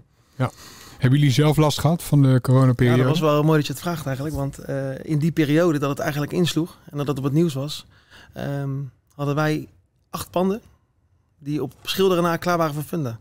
Hebben 0.99 1.19
jullie 1.19 1.35
zelf 1.35 1.57
last 1.57 1.79
gehad 1.81 2.03
van 2.03 2.23
de 2.23 2.29
Ja, 2.29 2.41
coronaperiode? 2.41 3.03
dat 3.03 3.11
was 3.11 3.21
wel 3.21 3.43
mooi 3.43 3.57
dat 3.59 3.67
je 3.67 3.73
het 3.73 3.83
vraagt 3.83 4.07
eigenlijk. 4.07 4.37
Want 4.37 4.59
in 5.03 5.19
die 5.19 5.33
periode 5.33 5.79
dat 5.79 5.91
het 5.91 5.99
eigenlijk 5.99 6.33
insloeg 6.33 6.79
en 6.91 6.97
dat 6.97 7.07
het 7.07 7.19
op 7.19 7.25
het 7.25 7.33
nieuws 7.33 7.55
was, 7.55 7.87
ehm, 8.33 8.71
hadden 9.15 9.35
wij 9.35 9.69
acht 10.11 10.31
panden 10.31 10.61
die 11.39 11.63
op 11.63 11.73
schilderen 11.83 12.23
na 12.23 12.37
klaar 12.37 12.59
waren 12.59 12.75
voor 12.75 12.83
funda. 12.83 13.19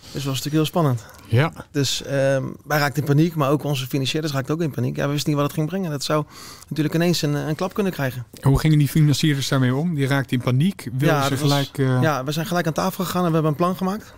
Dus 0.00 0.12
dat 0.24 0.32
was 0.32 0.44
natuurlijk 0.44 0.54
heel 0.54 0.64
spannend. 0.64 1.04
Ja, 1.26 1.52
Dus 1.70 2.02
ehm, 2.02 2.44
wij 2.64 2.78
raakten 2.78 3.02
in 3.02 3.08
paniek, 3.08 3.34
maar 3.34 3.50
ook 3.50 3.62
onze 3.64 3.86
financierders 3.86 4.32
raakten 4.32 4.54
ook 4.54 4.60
in 4.60 4.70
paniek. 4.70 4.96
Ja, 4.96 5.04
we 5.06 5.10
wisten 5.12 5.28
niet 5.30 5.38
wat 5.40 5.46
het 5.48 5.56
ging 5.58 5.68
brengen. 5.68 5.90
Dat 5.90 6.04
zou 6.04 6.24
natuurlijk 6.68 6.94
ineens 6.94 7.22
een, 7.22 7.34
een 7.34 7.54
klap 7.54 7.74
kunnen 7.74 7.92
krijgen. 7.92 8.26
hoe 8.42 8.58
gingen 8.58 8.78
die 8.78 8.88
financierders 8.88 9.48
daarmee 9.48 9.74
om? 9.74 9.94
Die 9.94 10.06
raakten 10.06 10.36
in 10.36 10.42
paniek. 10.42 10.82
Wilden 10.92 11.08
Ja, 11.08 11.22
ze 11.22 11.28
dat 11.30 11.38
was- 11.38 11.50
gelijk... 11.50 11.78
eh, 11.78 12.02
Ja, 12.02 12.24
we 12.24 12.32
zijn 12.32 12.46
gelijk 12.46 12.66
aan 12.66 12.72
tafel 12.72 13.04
gegaan 13.04 13.22
en 13.24 13.28
we 13.28 13.32
hebben 13.34 13.50
een 13.50 13.56
plan 13.56 13.76
gemaakt. 13.76 14.14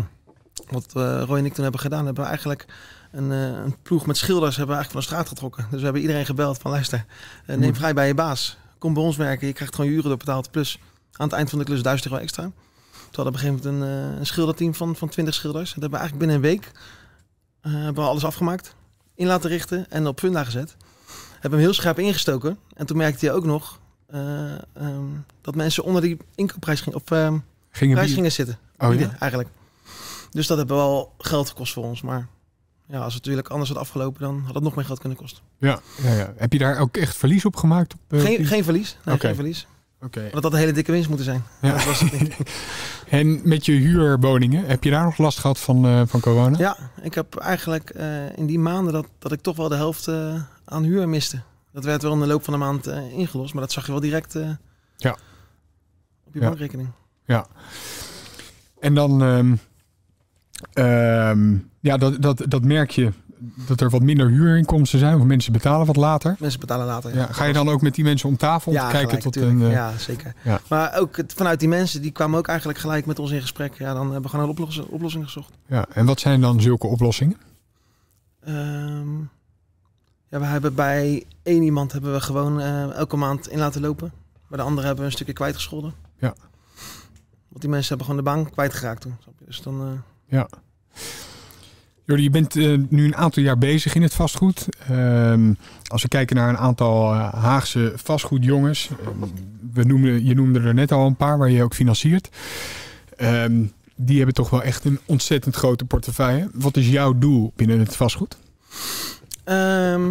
Wat 0.71 0.87
eh, 0.95 1.23
Roy 1.27 1.39
en 1.39 1.45
ik 1.45 1.53
toen 1.55 1.63
hebben 1.63 1.81
gedaan, 1.81 2.05
hebben 2.05 2.23
we 2.23 2.29
eigenlijk 2.29 2.67
een, 3.13 3.33
eh, 3.33 3.39
een 3.65 3.77
ploeg 3.83 4.07
met 4.07 4.17
schilders 4.17 4.57
hebben 4.57 4.77
we 4.77 4.83
eigenlijk 4.83 4.91
van 4.91 5.01
de 5.01 5.07
straat 5.07 5.29
getrokken. 5.29 5.67
Dus 5.71 5.79
we 5.79 5.85
hebben 5.85 6.03
iedereen 6.03 6.27
gebeld 6.27 6.59
van 6.59 6.71
luister, 6.71 7.05
neem 7.47 7.75
vrij 7.75 7.95
bij 7.95 8.07
je 8.07 8.15
baas. 8.15 8.59
Kom 8.79 8.95
bij 8.95 9.03
ons 9.03 9.17
werken, 9.17 9.47
je 9.47 9.53
krijgt 9.53 9.75
gewoon 9.75 9.91
je 9.91 9.97
uren 9.97 10.09
doorbetaald. 10.09 10.51
Plus 10.51 10.79
aan 11.13 11.27
het 11.27 11.33
eind 11.37 11.51
van 11.51 11.59
de 11.59 11.65
klus 11.65 11.83
1000 11.83 12.11
euro 12.11 12.23
extra. 12.23 12.43
Toen 12.43 12.53
hadden 13.25 13.25
we 13.25 13.29
op 13.29 13.35
een 13.35 13.39
gegeven 13.61 13.71
moment 13.79 13.93
een, 13.93 14.13
eh, 14.13 14.19
een 14.19 14.27
schilderteam 14.27 14.75
van, 14.75 14.97
van 14.97 15.09
20 15.09 15.35
schilders. 15.35 15.73
Dat 15.73 15.81
hebben 15.83 15.99
we 16.01 16.05
eigenlijk 16.07 16.27
binnen 16.31 16.37
een 16.51 16.57
week 16.59 16.73
eh, 17.61 17.73
hebben 17.73 18.03
we 18.05 18.11
alles 18.11 18.25
afgemaakt, 18.25 18.75
in 19.15 19.27
laten 19.27 19.51
richten 19.51 19.91
en 19.91 20.07
op 20.07 20.19
funda 20.19 20.45
gezet. 20.45 20.77
Hebben 21.33 21.51
hem 21.59 21.69
heel 21.69 21.75
scherp 21.75 21.99
ingestoken. 21.99 22.59
En 22.75 22.87
toen 22.87 22.97
merkte 22.97 23.27
je 23.27 23.33
ook 23.33 23.45
nog 23.45 23.81
eh, 24.07 24.53
ehm, 24.55 25.05
dat 25.41 25.55
mensen 25.55 25.85
onder 25.85 26.03
die 26.03 26.17
inkoopprijs 26.35 26.81
gingen, 26.81 26.99
of 27.03 27.11
ehm, 27.11 27.39
gingen 27.71 27.95
prijs 27.97 28.13
gingen 28.13 28.33
zitten. 28.33 28.59
Oh 28.79 28.99
ja? 28.99 29.17
Eigenlijk. 29.19 29.51
Dus 30.31 30.47
dat 30.47 30.59
hebben 30.59 30.77
wel 30.77 31.15
geld 31.19 31.49
gekost 31.49 31.73
voor 31.73 31.85
ons. 31.85 32.03
Maar 32.03 32.27
ja, 32.87 32.99
als 32.99 33.15
het 33.15 33.23
natuurlijk 33.23 33.49
anders 33.49 33.71
had 33.71 33.79
afgelopen, 33.79 34.21
dan 34.21 34.43
had 34.45 34.55
het 34.55 34.63
nog 34.63 34.75
meer 34.75 34.85
geld 34.85 34.99
kunnen 34.99 35.19
kosten. 35.19 35.43
Ja, 35.59 35.81
ja, 36.03 36.13
ja. 36.13 36.33
Heb 36.37 36.53
je 36.53 36.59
daar 36.59 36.79
ook 36.79 36.97
echt 36.97 37.17
verlies 37.17 37.45
op 37.45 37.57
gemaakt? 37.57 37.93
Op, 37.95 38.01
Geen, 38.09 38.37
die- 38.37 38.47
geen 38.47 38.65
verlies. 38.65 38.97
Nee, 39.05 39.19
geen 39.19 39.35
verlies. 39.35 39.67
Oké. 40.03 40.21
Want 40.21 40.33
dat 40.33 40.43
had 40.43 40.53
een 40.53 40.59
hele 40.59 40.73
dikke 40.73 40.93
winst 40.93 41.09
moeten 41.09 41.27
zijn. 41.27 41.43
Ja. 41.61 41.73
Dat 41.73 41.85
was 41.85 42.01
het 42.01 42.21
niet. 42.21 42.37
En 43.09 43.41
met 43.45 43.67
je 43.67 43.73
huurwoningen, 43.73 44.65
heb 44.65 44.85
je 44.85 44.91
daar 44.91 45.05
nog 45.05 45.19
last 45.19 45.39
gehad 45.39 45.59
van, 45.59 45.85
eh, 45.87 46.03
van 46.07 46.21
corona? 46.21 46.59
Ja, 46.59 46.77
ik 47.03 47.15
heb 47.15 47.37
eigenlijk 47.37 47.91
eh, 47.91 48.37
in 48.37 48.47
die 48.47 48.59
maanden 48.59 48.93
dat, 48.93 49.07
dat 49.19 49.33
ik 49.33 49.41
toch 49.41 49.57
wel 49.57 49.69
de 49.69 49.75
helft 49.77 50.09
eh, 50.09 50.43
aan 50.65 50.83
huur 50.83 51.09
miste. 51.09 51.41
Dat 51.73 51.85
werd 51.85 52.03
wel 52.03 52.13
in 52.13 52.21
de 52.21 52.27
loop 52.27 52.45
van 52.45 52.53
de 52.53 52.59
maand 52.59 52.87
eh, 52.87 53.13
ingelost, 53.13 53.53
maar 53.53 53.63
dat 53.63 53.73
zag 53.73 53.87
je 53.87 53.93
wel 53.93 54.01
direct 54.01 54.35
eh, 54.35 54.51
Ja. 54.97 55.17
op 56.27 56.35
je 56.35 56.41
Ja. 56.41 56.47
bankrekening. 56.47 56.89
En 58.81 58.95
dan, 58.95 59.23
ehm, 59.23 59.55
ehm, 60.73 61.57
ja, 61.81 61.97
dat, 61.97 62.23
dat, 62.23 62.45
dat 62.49 62.65
merk 62.65 62.91
je 62.91 63.13
dat 63.67 63.81
er 63.81 63.91
wat 63.91 64.03
minder 64.03 64.29
huurinkomsten 64.29 64.99
zijn, 64.99 65.19
of 65.21 65.25
mensen 65.25 65.53
betalen 65.53 65.87
wat 65.87 65.97
later. 65.97 66.37
Mensen 66.39 66.61
betalen 66.61 66.87
later. 66.87 67.15
Ja, 67.15 67.27
ga 67.27 67.45
je 67.45 67.53
dan 67.53 67.69
ook 67.69 67.83
met 67.83 67.95
die 67.95 68.05
mensen 68.05 68.29
om 68.29 68.37
tafel 68.37 68.73
ja, 68.73 68.85
te 68.87 68.91
kijken 68.91 69.07
gelijk, 69.09 69.23
tot 69.23 69.33
tuurlijk. 69.33 69.55
een... 69.61 69.67
eh, 69.67 69.73
Ja, 69.73 69.99
zeker. 69.99 70.35
Ja. 70.43 70.61
Maar 70.69 70.99
ook 70.99 71.17
het, 71.17 71.33
vanuit 71.33 71.61
die 71.61 71.69
mensen, 71.69 72.03
die 72.03 72.11
kwamen 72.11 72.39
ook 72.39 72.47
eigenlijk 72.49 72.79
gelijk 72.79 73.07
met 73.07 73.19
ons 73.19 73.31
in 73.31 73.41
gesprek. 73.41 73.75
Ja, 73.79 73.93
dan 73.95 74.03
hebben 74.05 74.23
we 74.23 74.29
gewoon 74.29 74.45
een 74.45 74.51
oplossing, 74.51 74.87
oplossing 74.87 75.25
gezocht. 75.25 75.53
ja. 75.67 75.87
En 75.93 76.07
wat 76.07 76.21
zijn 76.21 76.41
dan 76.41 76.61
zulke 76.61 76.87
oplossingen? 76.87 77.37
Ehm, 78.45 79.19
ja, 80.29 80.39
we 80.39 80.45
hebben 80.47 80.75
bij 80.75 81.25
één 81.43 81.63
iemand 81.63 81.93
hebben 81.93 82.13
we 82.13 82.21
gewoon 82.21 82.61
eh, 82.61 82.91
elke 82.93 83.17
maand 83.17 83.49
in 83.49 83.59
laten 83.59 83.81
lopen. 83.81 84.13
Bij 84.49 84.59
de 84.59 84.65
andere 84.65 84.87
hebben 84.87 85.05
we 85.05 85.11
een 85.11 85.17
stukje 85.17 85.33
kwijtgescholden. 85.33 85.93
Ja. 86.19 86.35
Want 87.49 87.61
die 87.61 87.71
mensen 87.71 87.89
hebben 87.97 88.07
gewoon 88.07 88.25
de 88.25 88.31
baan 88.31 88.51
kwijtgeraakt 88.51 89.01
toen. 89.01 89.17
Dus 89.47 89.63
dan, 89.63 89.81
eh, 89.81 90.39
Ja. 90.39 90.49
Jordi, 92.11 92.25
je 92.25 92.31
bent 92.31 92.57
eh, 92.57 92.79
nu 92.89 93.05
een 93.05 93.17
aantal 93.17 93.43
jaar 93.43 93.59
bezig 93.59 93.95
in 93.95 94.03
het 94.03 94.15
vastgoed. 94.15 94.67
Ehm, 94.89 95.53
als 95.87 96.03
we 96.03 96.09
kijken 96.09 96.37
naar 96.37 96.49
een 96.49 96.59
aantal 96.59 97.13
eh, 97.13 97.33
Haagse 97.35 97.93
vastgoedjongens. 97.97 98.89
eh, 98.91 99.07
we 99.73 99.85
noemden, 99.85 100.25
je 100.25 100.35
noemde 100.35 100.61
er 100.61 100.75
net 100.75 100.93
al 100.93 101.07
een 101.07 101.17
paar 101.17 101.39
waar 101.39 101.51
je 101.51 101.63
ook 101.63 101.75
financiert. 101.75 102.29
Ehm, 103.17 103.63
die 103.97 104.17
hebben 104.17 104.35
toch 104.35 104.51
wel 104.51 104.63
echt 104.63 104.85
een 104.85 104.99
ontzettend 105.05 105.57
grote 105.57 105.85
portefeuille. 105.85 106.51
Wat 106.55 106.77
is 106.77 106.89
jouw 106.89 107.19
doel 107.19 107.53
binnen 107.57 107.79
het 107.79 107.97
vastgoed? 107.97 108.37
Ehm, 109.45 110.11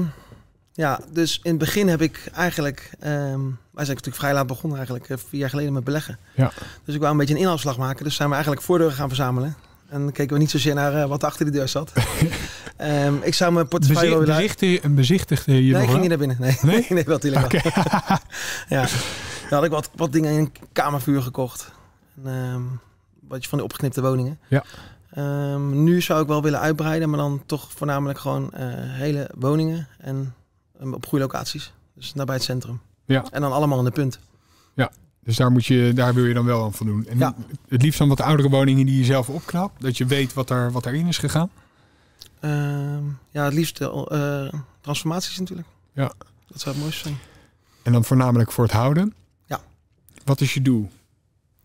ja, 0.74 1.00
dus 1.14 1.40
in 1.44 1.50
het 1.50 1.60
begin 1.60 1.88
heb 1.88 2.02
ik 2.02 2.30
eigenlijk... 2.34 2.90
wij 3.00 3.86
zijn 3.86 3.98
natuurlijk 3.98 4.16
vrij 4.16 4.34
laat 4.34 4.48
begonnen 4.48 4.78
eigenlijk, 4.78 5.20
vier 5.28 5.40
jaar 5.40 5.50
geleden 5.50 5.74
met 5.74 5.84
beleggen. 5.84 6.18
Ja. 6.36 6.52
Dus 6.86 6.96
ik 6.96 7.00
wou 7.00 7.12
een 7.12 7.18
beetje 7.20 7.34
een 7.34 7.40
inhaalslag 7.40 7.78
maken. 7.78 8.04
Dus 8.04 8.16
zijn 8.16 8.28
we 8.28 8.34
eigenlijk 8.34 8.66
voordeuren 8.66 8.96
gaan 8.96 9.08
verzamelen. 9.08 9.56
En 9.90 10.02
dan 10.02 10.12
keken 10.12 10.34
we 10.34 10.40
niet 10.40 10.50
zozeer 10.50 10.74
naar 10.76 10.94
eh, 10.94 11.06
wat 11.08 11.24
achter 11.24 11.46
die 11.46 11.54
deur 11.54 11.68
zat. 11.68 11.92
Ehm, 12.78 13.14
ik 13.22 13.34
zou 13.34 13.52
mijn 13.52 13.68
portefeuille 13.68 14.10
wel 14.10 14.20
Bezi- 14.20 14.32
willen... 14.32 14.42
bezichtigde, 14.42 14.86
een 14.88 14.96
bezichtigde 14.96 15.66
je 15.66 15.74
Nee, 15.74 15.82
ik 15.84 15.88
ging 15.90 16.00
niet 16.00 16.10
naar 16.10 16.18
binnen. 16.18 16.38
Nee, 16.40 16.58
Nee? 16.62 16.86
nee, 16.90 17.04
wel 17.04 17.14
natuurlijk 17.16 17.46
Oké. 17.46 17.62
wel. 17.64 17.84
ja. 18.80 18.88
Dan 19.50 19.58
had 19.58 19.64
ik 19.64 19.72
wat, 19.72 19.90
wat 19.96 20.12
dingen 20.12 20.32
in 20.34 20.52
kamervuur 20.74 21.22
gekocht. 21.22 21.72
En, 22.24 22.32
ehm, 22.32 22.62
wat 23.28 23.46
van 23.48 23.58
die 23.58 23.68
opgeknipte 23.68 24.02
woningen. 24.02 24.40
Ja. 24.48 24.64
Ehm, 25.14 25.84
nu 25.84 26.02
zou 26.02 26.22
ik 26.22 26.28
wel 26.28 26.42
willen 26.42 26.60
uitbreiden, 26.60 27.10
maar 27.10 27.20
dan 27.20 27.42
toch 27.46 27.68
voornamelijk 27.76 28.20
gewoon 28.20 28.54
eh, 28.54 28.66
hele 28.74 29.30
woningen 29.38 29.88
en 29.98 30.34
op 30.80 31.06
goede 31.06 31.24
locaties. 31.24 31.74
Dus 31.96 32.14
nabij 32.14 32.36
het 32.36 32.44
centrum. 32.44 32.82
Ja. 33.06 33.24
En 33.32 33.42
dan 33.42 33.52
allemaal 33.52 33.78
in 33.80 33.86
de 33.86 33.92
punt. 33.92 34.20
Dus 35.30 35.38
daar, 35.38 35.52
moet 35.52 35.66
je, 35.66 35.92
daar 35.96 36.14
wil 36.14 36.26
je 36.26 36.34
dan 36.34 36.46
wel 36.46 36.64
aan 36.64 36.74
voldoen. 36.74 37.06
En 37.08 37.18
Ja. 37.18 37.36
het 37.68 37.82
liefst 37.82 38.00
dan 38.00 38.08
wat 38.08 38.22
oudere 38.22 38.50
woningen 38.50 38.86
die 38.86 38.98
je 38.98 39.04
zelf 39.04 39.30
opknapt. 39.30 39.82
Dat 39.82 39.98
je 39.98 40.06
weet 40.06 40.34
wat, 40.34 40.50
er, 40.50 40.72
wat 40.72 40.86
erin 40.86 41.08
is 41.08 41.18
gegaan. 41.18 41.50
Ehm, 42.40 43.04
ja, 43.30 43.44
het 43.44 43.54
liefst 43.54 43.82
eh, 43.82 43.88
eh, 44.08 44.54
transformaties 44.82 45.40
natuurlijk. 45.40 45.68
Ja. 45.94 46.12
Dat 46.48 46.62
zou 46.62 46.76
het 46.76 46.84
mooiste 46.84 47.04
zijn. 47.04 47.18
En 47.84 47.92
dan 47.92 48.06
voornamelijk 48.06 48.52
voor 48.52 48.64
het 48.64 48.74
houden. 48.74 49.14
Ja. 49.46 49.60
Wat 50.24 50.42
is 50.42 50.54
je 50.54 50.62
doel? 50.62 50.90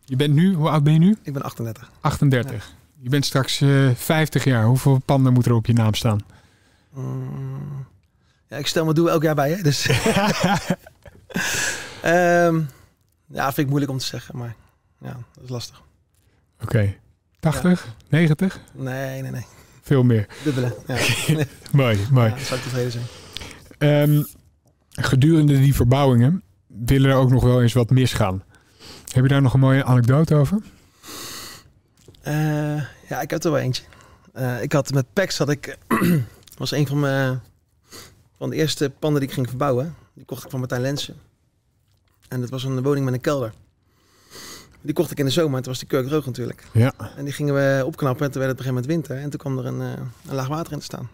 Je 0.05 0.17
bent 0.17 0.35
nu, 0.35 0.55
hoe 0.55 0.69
oud 0.69 0.83
ben 0.85 0.93
je 0.93 0.99
nu? 0.99 1.17
Ik 1.23 1.33
ben 1.33 1.43
38. 1.43 1.91
38. 2.01 2.73
Je 2.99 3.09
bent 3.09 3.25
straks 3.27 3.61
eh 3.61 3.91
50 3.95 4.45
jaar. 4.45 4.65
Hoeveel 4.65 4.99
panden 5.05 5.33
moet 5.33 5.47
er 5.47 5.53
op 5.53 5.67
je 5.67 5.73
naam 5.73 5.95
staan? 5.95 6.21
Mm, 6.93 7.87
ja, 8.49 8.57
ik 8.57 8.67
stel 8.67 8.85
mijn 8.85 8.97
doel 8.97 9.11
elk 9.11 9.23
jaar 9.23 9.35
bij, 9.35 9.51
hè? 9.51 9.63
Dus. 9.63 9.89
Ehm, 12.03 12.61
ja, 13.35 13.45
vind 13.45 13.59
ik 13.59 13.67
moeilijk 13.67 13.93
om 13.93 13.99
te 13.99 14.05
zeggen, 14.05 14.39
maar 14.39 14.55
ja, 14.99 15.17
dat 15.35 15.45
is 15.45 15.51
lastig. 15.51 15.83
Oké. 16.63 16.95
80? 17.41 17.95
90? 18.09 18.61
Nee, 18.73 19.23
nee, 19.23 19.31
nee. 19.31 19.47
Veel 19.83 20.03
meer. 20.03 20.27
Dubbele. 20.45 20.77
Ja, 20.87 20.97
Mooi, 21.73 21.99
mooi. 22.11 22.31
ja 22.31 22.39
zou 22.39 22.59
ik 22.59 22.65
tevreden 22.67 22.93
zijn. 22.93 23.05
Ehm, 23.79 24.23
gedurende 24.91 25.59
die 25.59 25.75
verbouwingen 25.75 26.43
willen 26.67 27.11
er 27.11 27.17
ook 27.17 27.31
nog 27.31 27.43
wel 27.43 27.63
eens 27.63 27.73
wat 27.73 27.91
misgaan. 27.91 28.43
Heb 29.13 29.23
je 29.23 29.29
daar 29.29 29.43
nog 29.43 29.55
een 29.55 29.61
mooie 29.61 29.85
anekdote 29.85 30.35
over? 30.35 30.63
Eh, 32.21 32.83
ja, 33.09 33.21
ik 33.21 33.31
heb 33.31 33.45
er 33.45 33.51
wel 33.51 33.61
eentje. 33.61 33.83
Eh, 34.33 34.63
ik 34.63 34.73
had 34.73 34.93
met 34.93 35.13
PEX 35.13 35.39
had 35.39 35.49
ik 35.49 35.79
was 36.59 36.71
een 36.71 36.87
van 36.87 37.01
mijn 37.01 37.41
van 38.37 38.51
de 38.51 38.57
eerste 38.57 38.91
panden 38.99 39.21
die 39.21 39.29
ik 39.29 39.35
ging 39.35 39.49
verbouwen. 39.49 39.95
Die 40.15 40.25
kocht 40.25 40.45
ik 40.45 40.51
van 40.51 40.59
Martijn 40.59 40.81
Lensen. 40.81 41.15
En 42.35 42.41
dat 42.41 42.51
was 42.51 42.65
een 42.65 42.83
woning 42.83 43.05
met 43.05 43.15
een 43.15 43.21
kelder. 43.21 43.53
Die 44.81 44.95
kocht 44.95 45.11
ik 45.11 45.19
in 45.19 45.25
de 45.25 45.31
zomer, 45.31 45.57
en 45.57 45.63
toen 45.63 45.73
was 45.73 45.79
die 45.79 45.89
keuken 45.89 46.11
droog 46.11 46.27
natuurlijk. 46.27 46.67
Ja. 46.73 46.93
En 47.17 47.25
die 47.25 47.33
gingen 47.33 47.55
we 47.55 47.83
opknappen 47.87 48.27
en 48.27 48.33
toen 48.33 48.41
werd 48.43 48.59
het 48.59 48.61
op 48.61 48.67
een 48.67 48.75
gegeven 48.75 48.91
moment 48.91 49.09
winter. 49.09 49.17
En 49.17 49.31
toen 49.31 49.39
kwam 49.39 49.59
er 49.59 49.67
een, 49.67 49.81
eh, 49.81 50.05
een 50.29 50.35
laag 50.35 50.49
water 50.49 50.73
in 50.73 50.79
te 50.79 50.85
staan. 50.85 51.09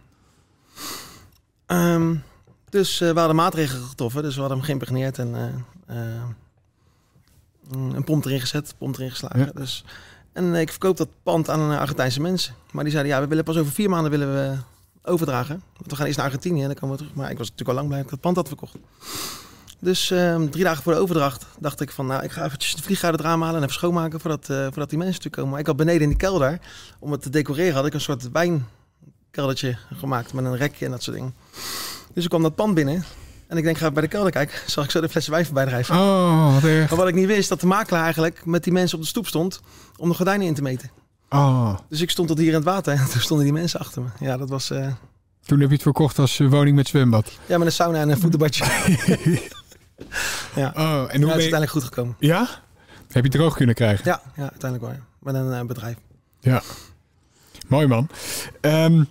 Ehm, 1.67 2.15
dus 2.69 3.01
eh, 3.01 3.13
we 3.13 3.19
hadden 3.19 3.37
maatregelen 3.37 3.83
getroffen. 3.83 4.23
Dus 4.23 4.35
we 4.35 4.41
hadden 4.41 4.59
hem 4.59 4.67
geïmpregneerd 4.67 5.19
en 5.19 5.63
eh, 5.87 5.97
mm, 7.77 7.95
een 7.95 8.05
pomp 8.05 8.25
erin 8.25 8.41
gezet, 8.41 8.75
pomp 8.79 8.97
erin 8.97 9.11
geslagen. 9.11 9.39
Ja. 9.39 9.51
Dus, 9.55 9.85
en 10.33 10.55
ik 10.55 10.71
verkoop 10.71 10.97
dat 10.97 11.09
pand 11.23 11.49
aan 11.49 11.79
Argentijnse 11.79 12.21
mensen. 12.21 12.55
Maar 12.71 12.85
die 12.85 12.93
zeiden, 12.93 13.13
ja, 13.13 13.21
we 13.21 13.27
willen 13.27 13.45
pas 13.45 13.57
over 13.57 13.73
vier 13.73 13.91
maanden 13.91 14.11
willen 14.11 14.33
we 14.35 14.57
overdragen. 15.03 15.63
Want 15.77 15.91
we 15.91 15.97
gaan 15.97 16.07
eerst 16.07 16.17
naar 16.17 16.27
Argentinië 16.27 16.61
en 16.61 16.67
dan 16.67 16.77
komen 16.77 16.97
we 16.97 17.03
terug. 17.03 17.17
Maar 17.17 17.31
ik 17.31 17.39
was 17.39 17.51
natuurlijk 17.51 17.79
al 17.79 17.85
lang 17.85 17.89
blij 17.89 18.03
dat 18.03 18.07
ik 18.07 18.15
dat 18.15 18.33
pand 18.33 18.37
had 18.37 18.49
verkocht. 18.49 18.77
Dus 19.81 20.11
ehm, 20.11 20.49
drie 20.49 20.65
dagen 20.65 20.83
voor 20.83 20.93
de 20.93 20.99
overdracht 20.99 21.47
dacht 21.59 21.81
ik 21.81 21.91
van, 21.91 22.07
nou, 22.07 22.23
ik 22.23 22.31
ga 22.31 22.45
eventjes 22.45 22.75
de 22.75 22.83
vlieg 22.83 23.05
uit 23.05 23.13
het 23.13 23.23
raam 23.23 23.41
halen 23.43 23.57
en 23.57 23.63
even 23.63 23.75
schoonmaken 23.75 24.21
voordat, 24.21 24.43
eh, 24.51 24.57
voordat 24.57 24.89
die 24.91 24.99
mensen 24.99 25.07
natuurlijk 25.07 25.35
komen. 25.35 25.51
Maar 25.51 25.61
ik 25.61 25.67
had 25.67 25.77
beneden 25.77 26.03
in 26.03 26.09
die 26.09 26.17
kelder, 26.17 26.59
om 26.99 27.13
het 27.13 27.23
te 27.23 27.31
decoreren, 27.31 27.75
had 27.75 27.87
ik 27.87 27.95
een 27.95 28.01
soort 28.01 28.29
wijnkeldertje 28.33 29.77
gemaakt 29.95 30.33
met 30.33 30.45
een 30.45 30.57
rekje 30.57 30.85
en 30.85 30.91
dat 30.91 31.03
soort 31.03 31.17
dingen. 31.17 31.35
Dus 32.15 32.23
ik 32.25 32.31
kwam 32.31 32.43
dat 32.43 32.55
pand 32.55 32.75
binnen 32.75 33.05
en 33.47 33.57
ik 33.57 33.65
denk, 33.65 33.79
ga 33.79 33.91
bij 33.91 34.03
de 34.03 34.09
kelder 34.09 34.31
kijken, 34.31 34.59
zag 34.71 34.85
ik 34.85 34.91
zo 34.91 35.01
de 35.01 35.09
flessen 35.09 35.33
wijn 35.33 35.45
voorbij 35.45 35.65
drijven. 35.65 35.95
Oh, 35.97 36.55
wat 36.55 36.63
erg. 36.65 36.89
Maar 36.91 36.99
wat 36.99 37.09
ik 37.09 37.15
niet 37.15 37.27
wist, 37.27 37.49
dat 37.49 37.61
de 37.61 37.67
makelaar 37.67 38.03
eigenlijk 38.03 38.45
met 38.47 38.65
die 38.65 38.73
mensen 38.73 38.97
op 38.97 39.03
de 39.03 39.09
stoep 39.11 39.27
stond 39.27 39.61
om 39.97 40.09
de 40.09 40.15
gordijnen 40.15 40.47
in 40.47 40.55
te 40.55 40.63
meten. 40.63 40.91
Oh, 41.29 41.75
Dus 41.89 42.01
ik 42.01 42.11
stond 42.11 42.29
tot 42.29 42.39
hier 42.39 42.49
in 42.49 42.55
het 42.55 42.65
water 42.65 42.93
en 42.93 43.07
toen 43.11 43.21
stonden 43.21 43.45
die 43.47 43.55
mensen 43.55 43.81
achter 43.81 44.03
me. 44.03 44.09
Ja, 44.27 44.37
dat 44.37 44.49
was 44.49 44.71
eh, 44.71 44.87
toen 45.47 45.61
heb 45.61 45.69
je 45.69 45.75
het 45.75 45.83
verkocht 45.83 46.19
als 46.19 46.41
eh, 46.41 46.51
woning 46.51 46.77
met 46.77 46.89
zwembad. 46.89 47.33
ja, 47.47 47.59
met 47.59 47.67
een 47.67 47.73
sauna 47.73 48.01
en 48.01 48.09
een 48.09 48.19
voetenbadje. 48.19 48.65
ja, 50.55 50.73
Oh, 50.77 50.83
en 50.83 50.93
ja 50.93 50.97
hoe 50.97 51.09
het 51.11 51.21
is 51.21 51.27
uiteindelijk 51.31 51.71
goed 51.71 51.85
gekomen. 51.85 52.17
Ja? 52.19 52.49
Heb 53.13 53.25
je 53.25 53.31
droog 53.31 53.57
kunnen 53.57 53.75
krijgen? 53.75 54.05
Ja, 54.05 54.21
ja 54.37 54.43
uiteindelijk 54.43 54.83
wel. 54.83 54.91
ja. 54.93 55.01
Met 55.19 55.35
een 55.35 55.53
eh, 55.53 55.65
bedrijf. 55.67 55.97
Mooi 57.69 57.87
man. 57.87 58.09
Ehm, 58.61 59.03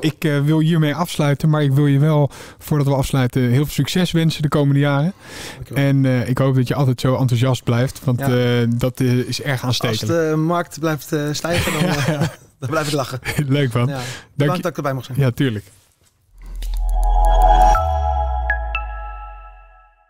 ik 0.00 0.24
eh, 0.24 0.40
wil 0.40 0.58
hiermee 0.58 0.94
afsluiten, 0.94 1.48
maar 1.50 1.62
ik 1.62 1.72
wil 1.72 1.86
je 1.86 1.98
wel, 1.98 2.30
voordat 2.58 2.86
we 2.86 2.94
afsluiten, 2.94 3.42
heel 3.42 3.64
veel 3.64 3.72
succes 3.74 4.10
wensen 4.12 4.42
de 4.42 4.48
komende 4.48 4.80
jaren. 4.80 5.12
Dankjewel. 5.54 5.84
En 5.84 6.04
eh, 6.06 6.28
ik 6.28 6.38
hoop 6.38 6.54
dat 6.54 6.68
je 6.68 6.74
altijd 6.74 7.00
zo 7.00 7.16
enthousiast 7.16 7.64
blijft, 7.64 8.04
want 8.04 8.18
Ja. 8.20 8.66
dat 8.68 9.00
is 9.00 9.42
erg 9.42 9.64
Als 9.64 9.80
aanstekelijk. 9.80 10.30
de 10.30 10.36
markt 10.36 10.80
blijft 10.80 11.10
stijgen, 11.32 11.72
dan, 11.72 11.82
dan 12.60 12.68
blijf 12.70 12.86
ik 12.86 12.92
lachen. 12.92 13.18
Leuk 13.46 13.72
man. 13.72 13.86
Ja. 13.86 13.94
Dank 13.94 14.06
Bedankt 14.34 14.56
je. 14.56 14.62
dat 14.62 14.70
ik 14.70 14.76
erbij 14.76 14.92
mocht 14.92 15.06
zijn. 15.06 15.18
Ja, 15.18 15.30
tuurlijk. 15.30 15.64